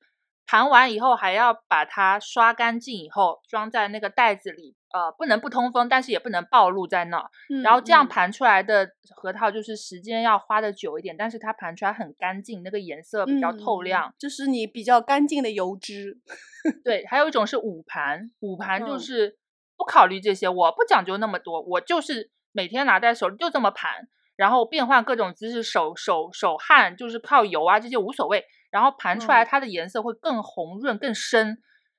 [0.46, 7.30] 盘完以后还要把它刷干净以后装在那个袋子里，呃，不能不通风，但是也不能暴露在那儿。
[7.62, 14.14] 然后这样嗯盘出来的核桃就是时间要花的久一点，但是它盘出来很干净，那个颜色比较透嗯亮。
[14.18, 16.18] 就是你比较干净的油脂。
[16.84, 19.38] 对，还有一种是五盘，五盘就嗯是
[19.76, 31.58] 不考虑这些，我不讲究那么多，我就是每天拿在手里就这么盘，然后变换各种姿势，手手手汗就是靠油啊这些无所谓，然后盘出来嗯它的颜色会更红润、更深，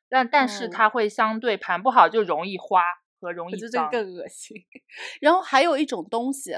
[0.09, 2.82] 但但是嗯它会相对盘不好就容易花
[3.19, 3.88] 和容易我觉得这个。
[3.89, 4.57] 更恶心。
[5.22, 6.53] 然后还有一种东西，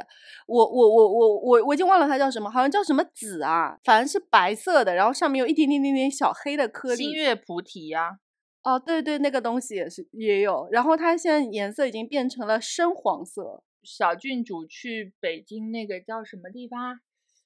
[0.47, 7.03] 我我我我我我已经忘了它叫什么，好像叫什么紫啊，反正是白色的，然后上面有一点点点点小黑的颗粒。
[7.03, 8.19] 星月菩提呀、
[8.63, 10.67] 哦，对对，那个东西也是也有。
[10.71, 13.63] 然后它现在颜色已经变成了深黄色。
[13.83, 16.95] 小郡主去北京那个叫什么地方啊？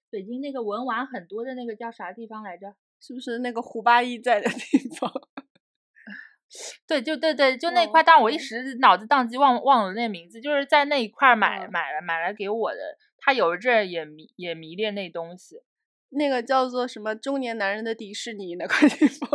[0.10, 2.76] 北京那个文玩很多的那个叫啥地方来着？
[3.00, 5.12] 是不是那个胡八一在的地方？
[6.88, 12.98] 对，就对对，就那嗯块，但我一嗯时脑子宕机忘忘了那名字，就是在那一块儿买、嗯买了买来给我的。
[13.20, 15.62] 他有一阵儿也迷也迷恋那东西，
[16.10, 19.30] 那个叫做什么中年男人的迪士尼那块地方。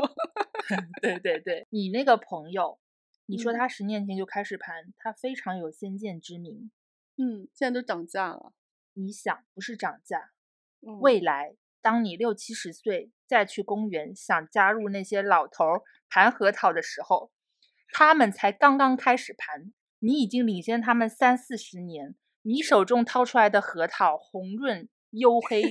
[1.02, 2.78] 对对对，你那个朋友，
[3.26, 6.70] 你说嗯他十年前就开始盘，他非常有先见之明。
[7.18, 8.54] 嗯，现在都涨价了。
[8.94, 10.30] 你想，不是涨价，
[10.86, 17.30] 嗯未来当你六七十岁再去公园想加入那些老头儿盘核桃的时候，
[17.92, 22.14] 他们才刚刚开始盘，你已经领先他们三四十年。
[22.44, 25.62] 你手中掏出来的核桃红润黝黑，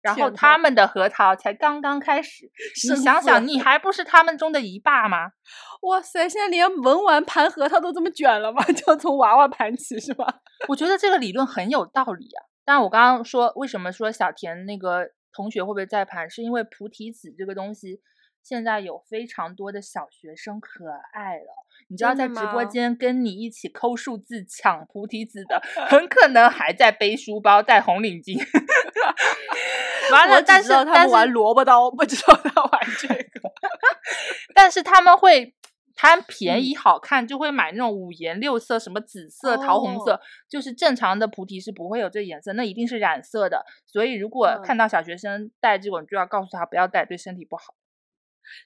[0.00, 2.50] 然后他们的核桃才刚刚开始。
[2.88, 5.32] 你想想，你还不是他们中的一霸吗？
[5.82, 8.64] 哇塞，现在连文玩盘核桃都这么卷了吗？
[8.72, 10.40] 就要从娃娃盘起是吧？
[10.68, 12.40] 我觉得这个理论很有道理啊。
[12.70, 18.00] 当然，我刚刚说为什么说小田那个同学会不会再盘，是因为菩提子这个东西
[18.44, 21.66] 现在有非常多的小学生可爱了。
[21.88, 28.38] 你知道，在直播间跟你一起抠数字抢菩提子的，很可能还在背书包、戴红领巾。
[30.12, 33.50] 完了，但是他们玩萝卜刀，不知道他玩这个。
[34.54, 35.56] 但是他们会
[36.00, 43.66] 贪便嗯宜好看，就会买那种五颜六色，什么紫色、桃红色，哦就是正常的菩提是不会有这颜色，那一定是染色的。
[43.84, 47.74] 所以如果嗯看到小学生戴这种，就要告诉他不要戴，对身体不好。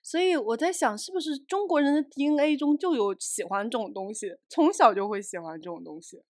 [0.01, 6.23] 所以我在想，是不是中国人的 DNA 中就有喜欢这种东西，从小就会喜欢这种东西。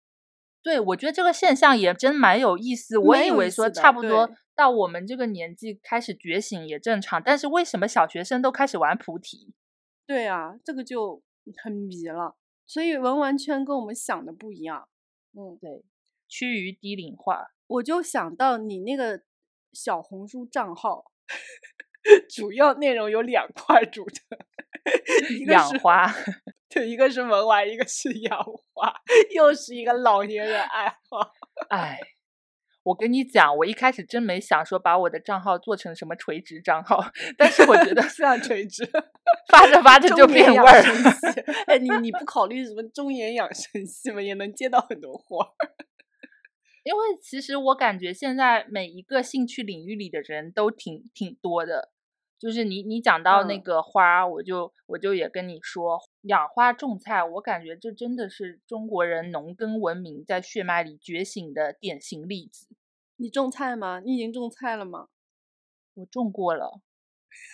[0.63, 2.97] 对，我觉得这个现象也真蛮有意思。
[2.97, 9.53] 我以为说差不多到我们这个年纪开始觉醒也正常，但是为什么小学生都开始玩菩提？
[10.07, 11.23] 对啊，这个就
[11.63, 12.37] 很迷了。
[12.67, 14.89] 所以文玩圈跟我们想的不一样。
[15.33, 15.85] 嗯，对，
[16.29, 17.49] 趋于低龄化。
[17.67, 19.23] 我就想到你那个
[19.73, 21.11] 小红书账号，
[22.29, 24.39] 主要内容有两块组成，
[25.39, 26.15] 一个是养花，
[26.69, 28.39] 对，一个是文玩，一个是养
[28.73, 28.95] 花，
[29.35, 31.33] 又是一个老年人爱好。
[31.71, 31.99] 哎，
[32.85, 37.03] 我跟你讲，我一开始真没想说把我的账号做成什么垂直账号，
[37.37, 38.85] 但是我觉得 非常垂直，
[39.51, 40.83] 发着发着就变味儿。
[41.67, 44.21] 哎，你你不考虑什么中年养生系吗？
[44.23, 45.49] 也能接到很多活儿。
[46.85, 51.94] 因为其实我感觉现在每一个兴趣领域里的人都挺挺多的。
[52.45, 62.69] 就是你你讲到那嗯个花，我就我就也跟你说，养花种菜，我感觉这真的是中国人农耕文明在血脉里觉醒的典型例子。
[63.17, 64.03] 你种菜吗？
[64.05, 65.09] 你已经种菜了吗？
[65.95, 66.83] 我种过了，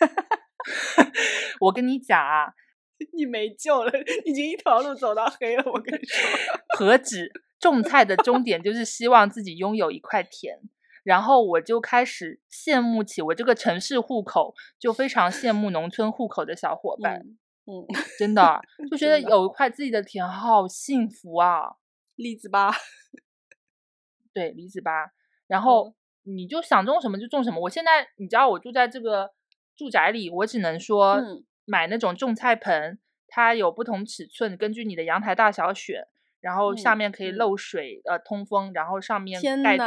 [1.60, 2.52] 我跟你讲啊，
[3.14, 3.92] 你没救了，
[4.26, 5.62] 已经一条路走到黑了。
[5.70, 6.28] 我跟你说，
[6.76, 7.30] 何止
[7.60, 10.58] 种菜的终点就是希望自己拥有一块田，
[11.04, 17.36] 然后我就开始羡慕起我这个城市户口，就非常羡慕农村户口的小伙伴，嗯
[17.66, 17.86] 嗯，
[18.18, 21.76] 真的啊就觉得有一块自己的田好幸福啊！
[22.16, 22.70] 栗子吧，
[24.34, 25.12] 对，李子吧，
[25.46, 25.88] 然后。
[25.88, 25.94] 嗯
[26.24, 27.58] 你就想种什么就种什么。
[27.58, 29.30] 我现在你知道我住在这个
[29.74, 36.06] 住宅里，我只能说嗯买那种种菜盆，它有不同尺寸，根据你的阳台大小选，
[36.40, 39.82] 然后下嗯面可以嗯漏水呃通风，然后上面天盖土。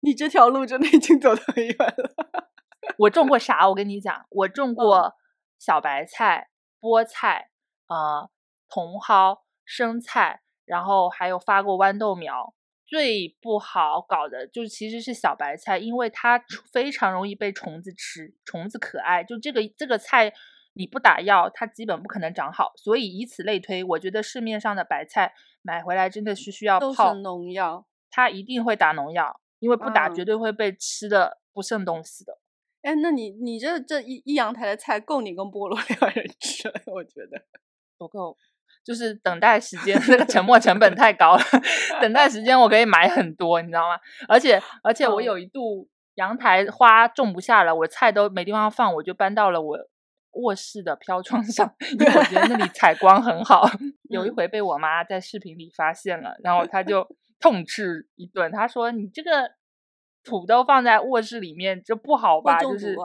[0.00, 2.48] 呐，你这条路真的已经走得很远了。
[2.98, 3.68] 我种过啥？
[3.68, 5.14] 我跟你讲，我种嗯过
[5.58, 6.48] 小白菜、
[6.80, 7.50] 菠菜、
[7.88, 8.30] 呃
[8.68, 12.54] 茼蒿、生菜，然后还有发过豌豆苗。
[12.86, 16.42] 最不好搞的就其实是小白菜，因为它
[16.72, 19.22] 非常容易被虫子吃，虫子可爱。
[19.22, 20.32] 就这个这个菜，
[20.72, 22.72] 你不打药，它基本不可能长好。
[22.76, 27.84] 所以以此类推，我觉得市面上的白菜买回来真的是需要都泡是农药。
[28.10, 32.38] 它一定会打农药，因为不打嗯绝对会被吃的不剩东西的。
[32.82, 37.42] 哎，那你你这这一一阳台的菜够你跟菠萝 两人吃了，我觉得。
[37.98, 38.36] 不够，
[38.84, 41.42] 就是等待时间，那个沉没成本太高了。
[42.00, 43.98] 等待时间我可以买很多，你知道吗？
[44.28, 49.76] 而且而且我嗯有一度阳台花种不下了，我菜都没地方放，我就搬到了我
[50.34, 53.68] 卧室的飘窗上， 因为我觉得那里采光很好。
[54.08, 57.04] 有一嗯回被我妈在视频里发现了，然后她就
[57.38, 59.54] 痛斥一顿，他说：“你这个
[60.24, 62.58] 土豆放在卧室里面，这不好吧？
[62.58, 62.96] 就是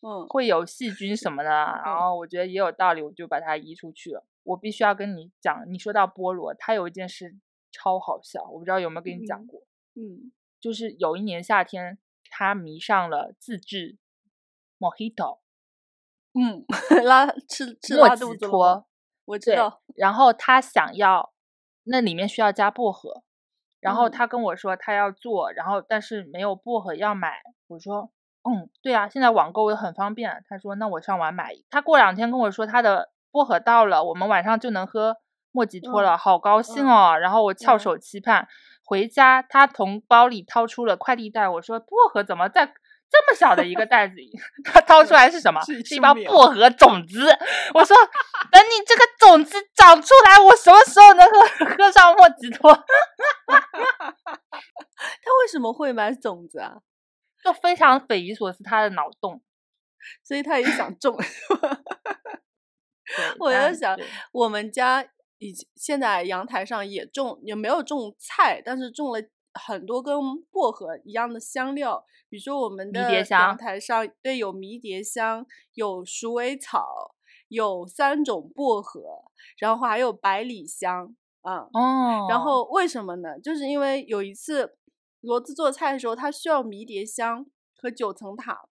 [0.00, 4.26] 嗯会有细菌什么的。”然嗯后我觉得也有道理，我就把它移出去了。
[4.44, 7.36] 我必须要跟你讲，你说到菠萝，它有一件事
[7.70, 9.60] 超好笑，我不知道有没有跟你讲嗯过，
[9.94, 11.98] 嗯，就是有一年夏天，
[12.30, 13.98] 他迷上了自制
[14.78, 15.38] Mojito
[16.34, 16.64] 嗯，
[17.04, 18.84] 拉吃吃莫拉肚吉子了吗托，对
[19.26, 19.82] 我知道。
[19.94, 21.32] 然后他想要，
[21.84, 23.22] 那里面需要加薄荷，
[23.82, 28.10] 然后嗯他跟我说他要做，然后但是没有薄荷要买，我说
[28.44, 30.42] 嗯，对啊，现在网购也很方便。
[30.48, 35.16] 他说那我上网买，他过两天跟我说他的薄荷到了，我们晚上就能喝
[35.50, 37.18] 莫吉托了，嗯好高兴嗯哦。
[37.18, 38.48] 然后我翘嗯首期盼，
[38.84, 42.72] 回家他从包里掏出了快递袋，我说薄荷怎么在？
[43.12, 44.32] 这么小的一个袋子里，
[44.64, 45.60] 他掏出来是什么？
[45.66, 47.28] 是一是一包薄荷种子。
[47.74, 47.94] 我说，
[48.50, 52.72] 等你这个种子长出来，我什么时候能喝喝上莫吉托？
[53.44, 53.60] 他
[55.42, 56.76] 为什么会买种子啊？
[57.44, 59.42] 就非常匪夷所思，他的脑洞。
[60.24, 61.14] 所以他也想种。
[63.14, 63.94] 对，我但在想
[64.32, 65.04] 我们家
[65.38, 69.20] 以前现在阳台上也种，也没有种菜，但是种了
[69.54, 70.14] 很多跟
[70.50, 77.14] 薄荷一样的香料，比如说我们迷的阳台上对有迷迭香，有鼠尾草，
[77.48, 79.00] 有三种薄荷，
[79.58, 83.38] 然后还有百里香，啊、哦，然后为什么呢？
[83.38, 84.76] 就是因为有一次
[85.22, 87.44] 骡子做菜的时候，他需要迷迭香
[87.76, 88.66] 和九层塔，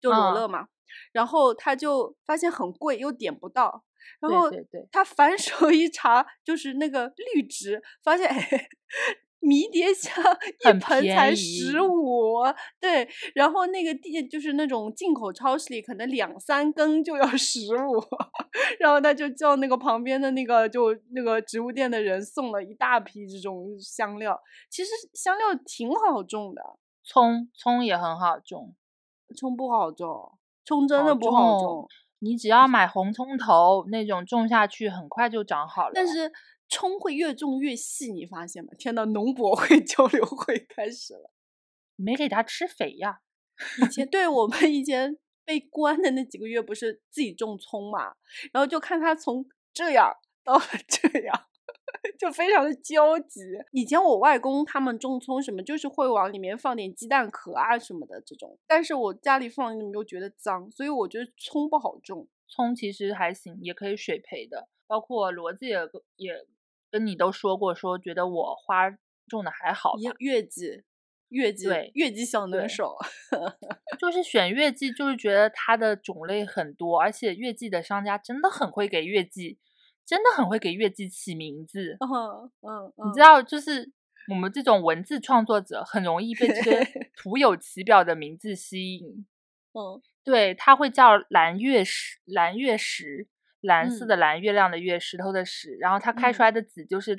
[0.00, 0.68] 就罗嗯勒嘛，
[1.12, 3.84] 然后他就发现很贵，又点不到，
[4.20, 4.50] 然后
[4.92, 8.68] 他反手一查，就是那个绿植，发现哎。
[9.40, 10.22] 迷迭香
[10.64, 12.42] 一盆才十五，
[12.78, 18.00] 对，然后那个店就是那种进口超市里，可能两三根就要十五，
[18.78, 24.38] 然后他就叫那个旁边的那个就那个植物店的人送了一大批这种香料。
[24.68, 26.62] 其实香料挺好种的，
[27.02, 28.74] 葱葱也很好种，
[29.34, 30.32] 葱不好种，
[30.64, 31.88] 葱真的不好种种。
[32.22, 35.92] 你只要买红葱头那种种下去，很快就长好了。
[35.94, 36.30] 但是
[36.70, 38.70] 葱会越种越细，你发现吗？
[38.78, 41.30] 天呐，农博会 交流会开始了。
[41.96, 43.20] 没给它吃肥呀。
[43.84, 48.14] 以前对我们以前被关的那几个月，不是自己种葱嘛，
[48.52, 49.44] 然后就看他从
[49.74, 50.10] 这样
[50.42, 51.46] 到了这样，
[52.18, 53.40] 就非常的焦急。
[53.72, 62.28] 以前我外公他们种葱什么，就是会往里面放点鸡蛋壳啊什么的这种，但是我家里放你们又觉得脏，所以我觉得葱不好种。
[62.48, 65.76] 葱其实还行，也可以水培的，包括骡子也
[66.16, 66.32] 也
[66.90, 68.90] 跟你都说过，说觉得我花
[69.28, 70.82] 种的还好吧，月月季，
[71.28, 72.96] 月季，对月季小能对手。
[73.98, 79.58] 就是选月季，就是觉得它的种类很多，而且月季的商家真的很会给月季，
[80.06, 81.96] 真的很会给月季起名字。
[82.00, 83.92] 嗯嗯，你知道，就是
[84.30, 86.84] 我们这种文字创作者很容易被这些
[87.16, 89.26] 徒有其表的名字吸引。
[89.72, 93.26] 嗯对，它会叫蓝月石，蓝月石，
[93.60, 95.76] 蓝色嗯的蓝，月亮的月，石头的石。
[95.80, 97.16] 然后它开出嗯来的紫就是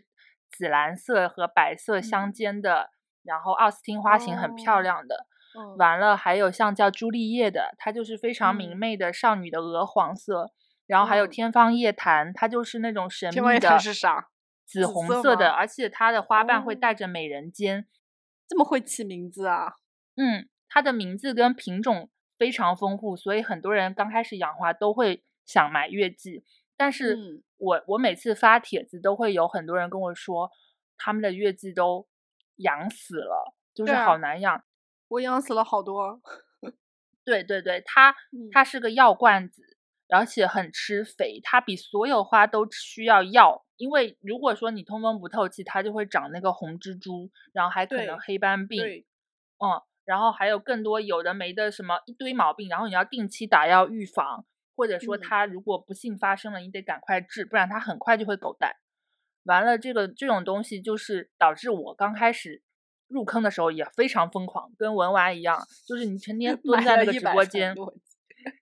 [0.50, 2.90] 紫蓝色和白色相嗯间的，
[3.24, 5.28] 然后奥斯汀花型很漂哦亮的。
[5.58, 10.52] 嗯，完了，还有像叫朱丽叶的，它就是非常明嗯媚的少女的鹅黄色。
[10.88, 14.28] 然后还有嗯天方夜谭，它就是那种神秘的是啥？
[14.66, 17.86] 紫红色的，吗而且它的花瓣会哦带着美人尖。
[18.48, 19.74] 这么会起名字啊？
[20.16, 26.44] 嗯，它的名字跟品种非常丰富，所以很多人刚开始养花都会想买月季。
[26.78, 30.50] 但是嗯我我每次发帖子都会有很多人跟我说，
[30.98, 32.08] 他们的月季都
[32.56, 34.64] 养死了，就是好难养。
[35.10, 36.22] 我养死了好多。
[37.24, 38.16] 对对对，它
[38.52, 39.78] 它是个药罐子，
[40.10, 43.64] 而且很吃肥，它比所有花都需要药。
[43.78, 48.84] 因为如果说你通风不透气，它就会长那个红蜘蛛，然后还可能黑斑病。
[48.84, 54.46] 嗯，然后还有更多有的没的什么一堆毛病，然后你要定期打药预防，
[54.82, 58.78] 或者说它如果不幸发生了，你得赶快治，不然它很快就会狗带。
[59.44, 62.64] 完了，这个这种东西就是导致我刚开始
[63.08, 67.76] 入坑的时候也非常疯狂，跟文玩一样，就是你成天 蹲在那个直播间，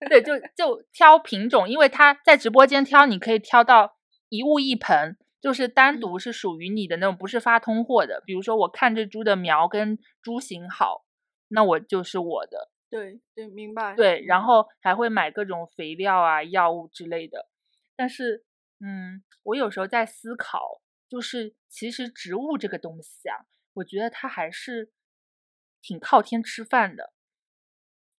[0.09, 3.95] 对，就就挑品种，因为他在直播间挑，你可以挑到。
[4.32, 8.22] 一物一盆，就是单独是属于你的那种，不是发通货的。
[8.28, 11.03] 比如说，我看这猪的苗跟猪型好，
[11.47, 12.70] 那我就是我的。
[12.90, 13.96] 对对，明白。
[13.96, 17.48] 对，然后还会买各种肥料啊、药物之类的。
[17.96, 18.46] 但是，
[18.80, 24.92] 嗯，我有时候在思考，就是其实植物这个东西啊，我觉得它还是
[25.82, 27.14] 挺靠天吃饭的。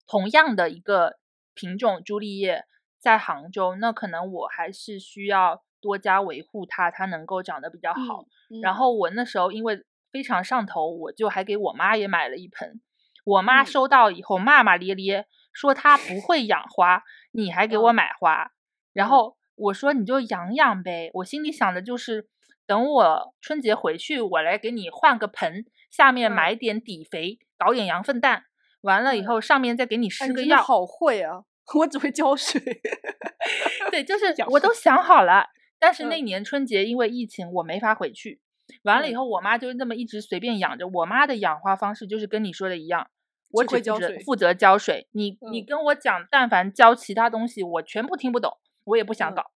[0.06, 1.18] 同样的一个
[1.54, 2.66] 品种朱丽叶，
[2.98, 5.64] 在杭州，那可能我还是需要。
[5.82, 8.26] 多加维护它，它能够长得比较好。
[8.62, 12.82] 然后我那时候因为非常上头，我就还给我妈也买了一盆。
[13.30, 17.02] 我妈收到以后骂骂咧咧，说她不会养花，
[17.32, 18.50] 你还给我买花。
[18.92, 21.10] 然后我说你就养养呗。
[21.14, 22.28] 我心里想的就是，
[22.66, 28.44] 等我春节回去，我来给你换个盆，下面买点底肥，搞点羊粪蛋，
[28.80, 30.60] 完了以后上面再给你施个药。
[30.60, 31.44] 好会啊！
[31.78, 32.60] 我只会浇水。
[33.92, 35.46] 对，就是我都想好了。
[35.78, 38.40] 但是那年春节因为疫情，我没法回去。
[38.82, 40.88] 完了以后，我妈就那么一直随便养着。
[40.88, 43.08] 我妈的养花方式就是跟你说的一样，
[43.52, 45.08] 我只负责负责浇水。
[45.12, 49.50] 你你跟我讲，但凡浇其他东西，我全部听不懂，我也不想搞。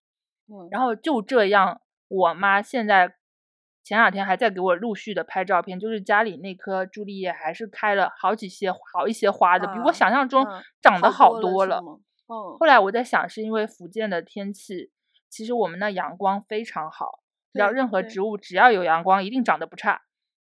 [0.47, 3.15] 嗯，然后就这样，我妈现在
[3.83, 10.45] 前两天还在给我陆续的拍照片，就是家里那棵朱丽叶还是开了好几些好一些花的，比我想象中
[10.81, 11.79] 长得好多了。
[11.79, 14.91] 嗯，后来我在想，是因为福建的天气。
[15.29, 17.19] 其实我们那阳光非常好，
[17.51, 20.03] 只要任何植物只要有阳光，一定长得不差。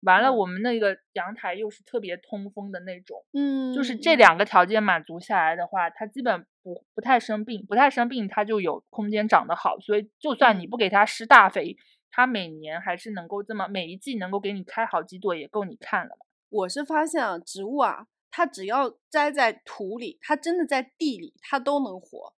[0.05, 9.79] 完了，我们那个阳台又是特别通风的那种，嗯，就是这两个条件满足下来的话，它基本不不太生病，不太生病，它就有空间长得好。
[9.79, 11.75] 所以就算你不给它施大肥，
[12.09, 16.17] 它每年还是能够这么每一季能够给你开好几朵，也够你看了。
[16.49, 22.33] 我是发现啊，植物啊，它只要栽在土里，它真的在地里，它都能活。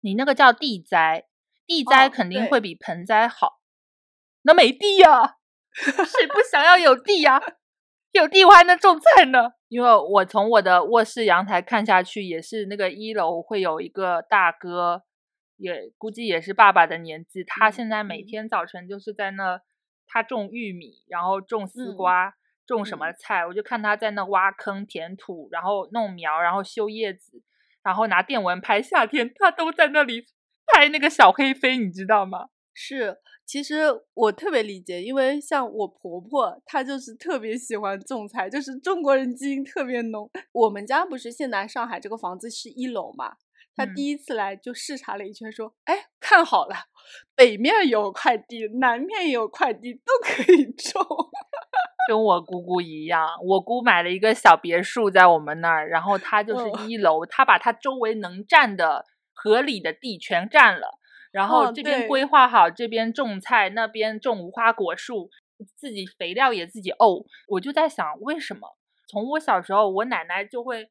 [0.00, 1.28] 你那个叫地栽。
[1.66, 3.62] 地栽肯定会比盆栽好，
[4.42, 5.38] 那没地呀，
[5.74, 7.42] 谁不想要有地呀？
[8.12, 9.50] 有地我还能种菜呢。
[9.68, 15.02] 因为我从我的卧室阳台看下去，也是那个一楼会有一个大哥，
[15.56, 17.42] 也估计也是爸爸的年纪。
[17.42, 19.60] 他现在每天早晨就是在那，
[20.06, 22.34] 他种玉米，然后种丝瓜，
[22.66, 27.42] 种什么菜，我就看他在那挖坑填土，然后弄苗，然后修叶子，
[27.82, 30.26] 然后拿电蚊拍，夏天他都在那里。
[30.72, 32.48] 拍那个小黑飞，你知道吗？
[32.72, 33.82] 是，其实
[34.14, 40.30] 我特别理解，因为像我婆婆，她就是特别喜欢种菜，就是中国人基因特别浓。
[40.52, 43.36] 我们家不是现在上海这个房子是一楼嘛？
[43.76, 46.74] 她第一次来就视察了一圈，说：“哎，看好了，
[47.34, 51.02] 北面有块地，南面有块地，都可以种。
[52.08, 59.04] ”跟我姑姑一样，我姑买了一个小别墅在我们那儿，然后她就是一楼，她把她周围能占的。
[59.36, 61.00] 合理的地全占了，
[61.34, 65.30] 然后这边规划好，这边种菜，那边种无花果树，
[65.74, 67.26] 自己肥料也自己沤。
[67.48, 68.76] 我就在想，为什么
[69.08, 70.90] 从我小时候，我奶奶就会，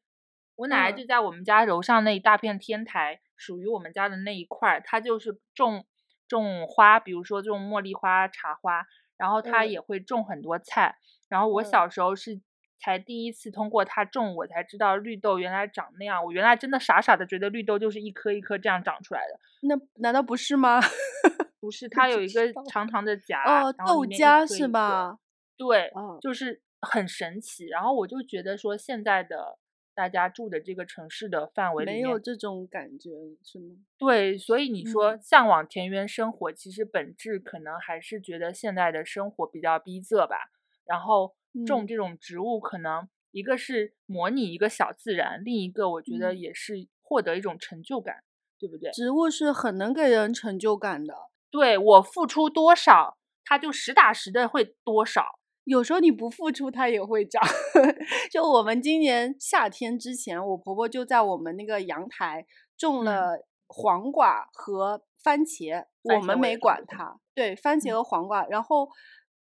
[0.56, 5.86] 我奶奶就在我们家楼上那一大片天台，属于我们家的那一块，她就是种
[6.28, 8.84] 种花，比如说种茉莉花、茶花，
[9.16, 10.96] 然后她也会种很多菜。
[11.30, 12.42] 然后我小时候是。
[12.78, 16.22] 才第一次通过它种，我才知道绿豆原来长那样。
[16.24, 19.40] 我原来真的傻傻的觉得绿豆就是一颗一颗这样长出来的。
[19.62, 20.80] 那难道不是吗？
[21.60, 25.18] 不是，它有一个长长的荚，哦，豆荚是吧？
[25.56, 25.90] 对，
[26.20, 27.66] 就是很神奇。
[27.68, 29.56] 然后我就觉得说，现在的
[29.94, 33.10] 大家住的这个城市的范围没有这种感觉，
[33.42, 33.76] 是吗？
[33.96, 40.50] 对，所以你说向往田园生活，其实本质可能还是觉得现在的生活比较逼仄吧。
[40.84, 41.34] 然后。
[41.66, 48.24] 种这种植物，可能一个是模拟一个小自然，另一个我觉得也是获得一种成就感，
[48.58, 48.90] 对不对？
[48.90, 51.14] 植物是很能给人成就感的。
[51.50, 55.38] 对我付出多少，它就实打实的会多少。
[55.64, 57.42] 有时候你不付出，它也会长。
[58.30, 67.18] 就我们今年夏天之前，我婆婆就在我们那个阳台种了黄瓜和番茄，我们没管它。
[67.34, 68.88] 对，番茄和黄瓜，然后。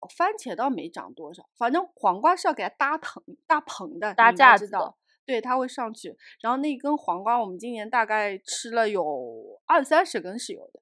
[0.08, 4.96] 番茄倒没长多少，反正黄瓜是要给它搭藤搭棚的，搭架子的。
[5.26, 6.18] 对，它会上去。
[6.42, 10.80] 然后那一根黄瓜，我们今年大概吃了有二三十根是有的。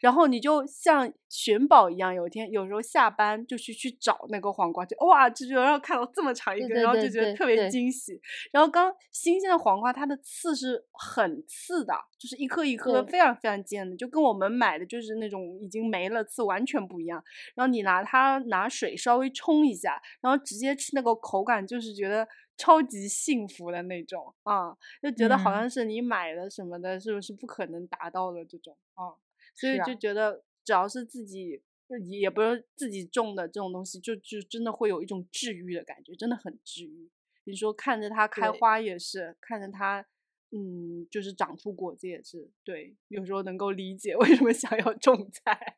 [0.00, 8.20] 然后你就像寻宝一样，有一天有时候下班就去去找那个黄瓜，就哇，就觉得看到这么长一根，然后就觉得特别惊喜。
[8.52, 17.22] 然后刚新鲜的黄瓜，它的刺是很刺的，就是一颗一颗非常非常尖的，就跟我们买的就是那种已经没了刺完全不一样。
[17.54, 29.14] 然后你拿它拿水稍微冲一下，然后直接吃那个口感，就是觉得超级幸福的那种啊，就觉得好像是你买的什么的，是不是不可能达到的这种啊？
[29.54, 31.62] 所以就觉得，只要是自己，
[32.10, 37.10] 也不是自己种的这种东西，就就真的会有一种治愈的感觉，真的很治愈。
[37.44, 40.04] 你说看着它开花也是，看着它，
[40.50, 42.50] 嗯，就是长出果子也是。
[42.64, 45.76] 对，有时候能够理解 为什么想要种菜。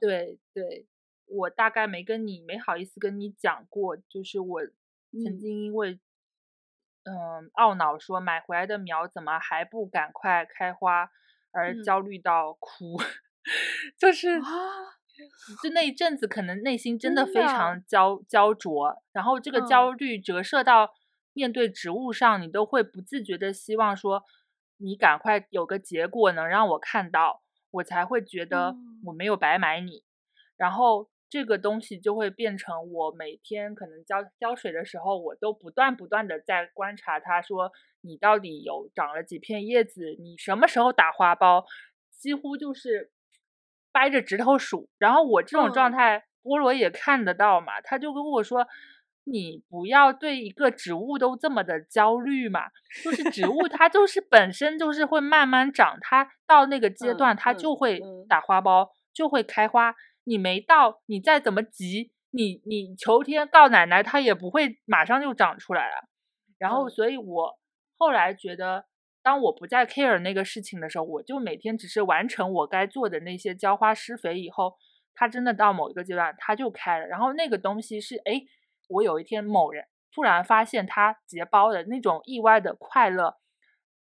[0.00, 0.86] 对对，
[1.26, 4.60] 我大概没跟你没好意思跟你讲过，就是我
[5.12, 5.98] 曾经因为，
[7.04, 11.10] 嗯，懊恼说买回来的苗怎么还不赶快开花。
[11.52, 12.96] 而焦虑到哭，
[13.98, 14.44] 就是啊，
[15.62, 17.82] 就那一阵子，可能内心真的非常。
[17.86, 20.90] 焦焦灼，然后这个焦虑折射到
[21.32, 24.22] 面对植物上，你都会不自觉的希望说，
[24.78, 30.04] 你赶快有个结果能让我看到，我才会觉得我没有白买你，
[30.56, 37.72] 然后这个东西就会变成我每天可能浇浇水的时候，我都不断不断的在观察它，说。
[38.02, 40.16] 你到底有长了几片叶子？
[40.18, 41.66] 你什么时候打花苞？
[42.18, 43.10] 几乎就是
[43.92, 44.88] 掰着指头数。
[44.96, 47.78] 然后我这种状态，菠萝也看得到嘛。
[47.82, 48.66] 他就跟我说
[49.24, 52.68] ：“你不要对一个植物都这么的焦虑嘛。
[53.04, 58.00] 就是植物它 就是本身就是会慢慢长，它到那个阶段它就会
[58.30, 59.94] 打花苞，就会开花。
[60.24, 66.08] 你没到，你再怎么急，你你求天告奶奶，它也不会马上就长出来了。
[66.58, 67.60] 然后，所以我。
[68.02, 68.86] 后来觉得，
[69.22, 74.74] 当我不再 care 那个事情的时候，我就每天只是完成我该做的那些浇花施肥以后，
[75.12, 77.06] 它真的到某一个阶段，它就开了。
[77.06, 78.40] 然后那个东西是，哎，
[78.88, 79.84] 我有一天某人
[80.14, 83.36] 突然发现它结苞的那种意外的快乐，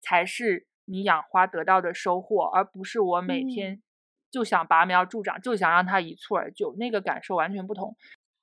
[0.02, 3.84] 才是你养花得到的收获，而不是我每天
[4.34, 7.96] 就想拔苗助长，就想让它一蹴而就，那个感受完全不同。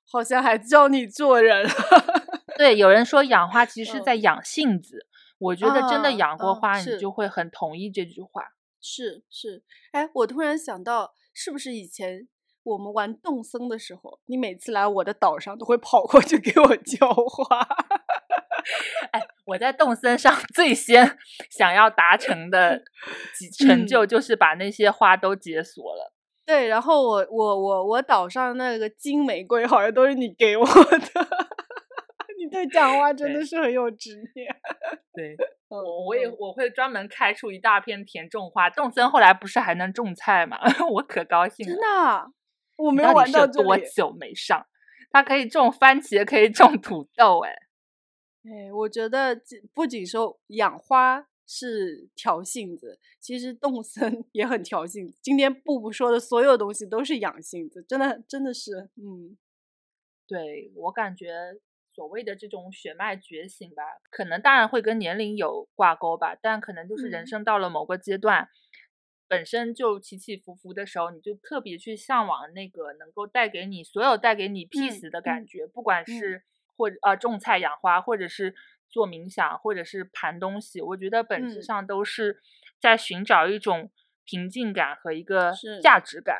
[0.09, 1.67] 好像还教你做人。
[2.57, 5.05] 对，有人说养花其实是在养性子。
[5.37, 8.53] 我觉得真的养过花，你就会很同意这句话。
[8.79, 12.27] 是是，哎，我突然想到，是不是以前
[12.63, 17.59] 我们玩动森的时候，你每次来我的岛上都会跑过去给我浇花？
[19.11, 19.21] 哎，
[19.51, 21.17] 我在动森上 最先
[21.49, 22.81] 想要达成的
[23.57, 26.13] 成就，就是把那些花都解锁了。
[26.45, 30.71] 对，然后我我我我岛上那个金玫瑰，好像都是你给我的。
[32.39, 34.47] 你对讲话真的是很有执念。
[35.13, 35.35] 对，
[35.69, 38.69] 我我也我会专门开出一大片田种花。
[38.69, 40.57] 动森后来不是还能种菜吗？
[40.89, 41.73] 我可高兴了。
[41.73, 42.31] 真的，
[42.77, 44.65] 我没有玩到多久没上。
[45.11, 47.39] 它可以种番茄，可以种土豆。
[47.41, 47.53] 哎，
[48.43, 49.39] 哎，我觉得
[49.73, 55.17] 不仅说养花是调性子，其实动森也很调性子。
[55.21, 59.37] 今天布布说的所有东西都是养性子，真的真的是，嗯，
[60.27, 61.59] 对我感觉。
[61.93, 68.47] 所谓的这种血脉觉醒吧，可能当然会跟年龄有挂钩吧，但可能就是人生到了某个阶段，
[69.27, 76.45] 本身就起起伏伏的时候，你就特别去向往那个能够带给你所有带给你 peace 的感觉，不管是
[76.81, 78.55] 或者呃种菜养花，或者是
[78.89, 82.41] 做冥想，或者是盘东西，我觉得本质上都是
[82.79, 83.91] 在寻找一种
[84.25, 85.53] 平静感和一个
[85.83, 86.39] 价值感，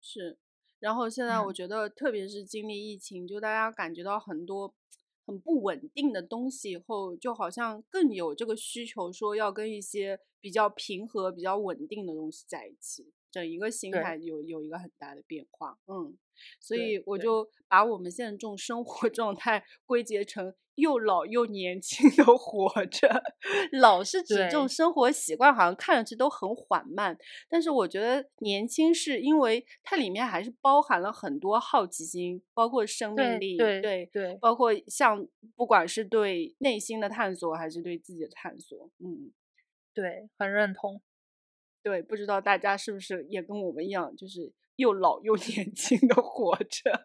[0.00, 0.38] 是。
[0.78, 4.72] 然后现在我觉得，特别是经历疫情，就大家感觉到很多
[5.26, 15.76] 很不稳定的东西以后，就好像更有这个需求，说要跟一些比较平和、比较稳定的东西在一起，整一个心态有有一个很大的变化。
[15.88, 16.16] 嗯。
[16.60, 23.22] 所以我就把我们现在这种生活 状态归结成又老又年轻的活着。
[23.70, 27.16] 老是指这种生活习惯，好像看上去都很缓慢。
[27.48, 35.24] 但是我觉得年轻是因为它里面还是包含了很多好奇心，包括生命力，对对对，包括像
[35.54, 38.90] 不管是对内心的探索，还是对自己的探索。
[38.98, 39.30] 嗯，
[39.94, 41.00] 对，很认同。
[41.84, 47.04] 对，不知道大家是不是也跟我们一样，就是又老又 年轻的活着。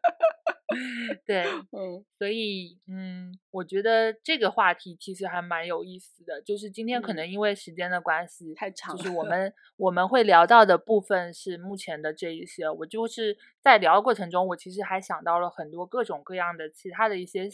[1.26, 6.40] 对，嗯所以嗯，我觉得这个话题其实还蛮有意思的。
[6.44, 12.70] 就是今天可嗯能因为时间的关系，太长就是我们我们会聊到的部分是目前的这一些。
[12.70, 17.50] 我就是在聊的过程中，我其实还想到了很多各种各样的其他的一些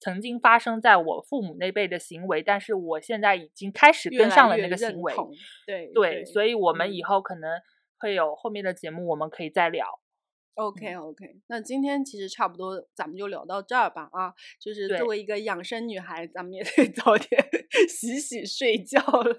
[0.00, 5.14] 曾经发生在我父母那辈的行为，但是我现在已经开始跟上了那个行为。
[5.66, 7.50] 对对，所以我们嗯以后可能
[7.98, 9.86] 会有后面的节目，我们可以再聊。
[10.54, 14.34] OK OK，那今天其实差不多，咱们就聊到这儿吧啊。
[14.58, 17.48] 就是作为一个养生女孩，咱们也得 早点
[17.88, 19.38] 洗洗睡觉了。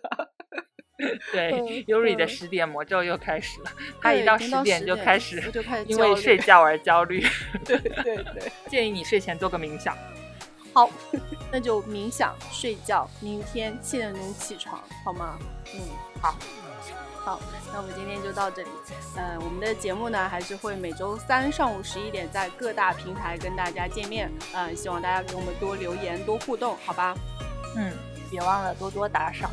[1.32, 7.24] 对嗯，Yuri 的嗯十点魔咒又开始了，他一到十点10点就开始我就开始因为睡觉而焦虑。
[7.66, 9.98] 对对对，建议你睡前做个冥想。
[10.74, 10.90] 好，
[11.52, 15.38] 那就冥想睡觉，明天七点钟起床，好吗？
[15.74, 15.82] 嗯，
[16.22, 16.36] 好，
[17.26, 17.40] 好，
[17.74, 18.70] 那我们今天就到这里。
[19.18, 24.32] 嗯、我们的节目呢，还是会每周三上午十一点在各大平台跟大家见面。
[24.54, 27.14] 嗯、希望大家给我们多留言、多互动，好吧？
[27.76, 27.92] 嗯，
[28.30, 29.50] 别忘了多多打赏。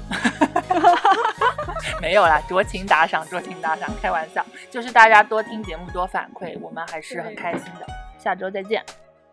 [2.01, 7.87] 没有啦，酌情打赏，酌情打赏，开玩笑，就是大家多听节目，多反馈，我们还是很开心的。
[8.19, 8.85] 下周再见，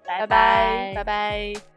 [0.06, 1.74] 拜拜拜拜拜。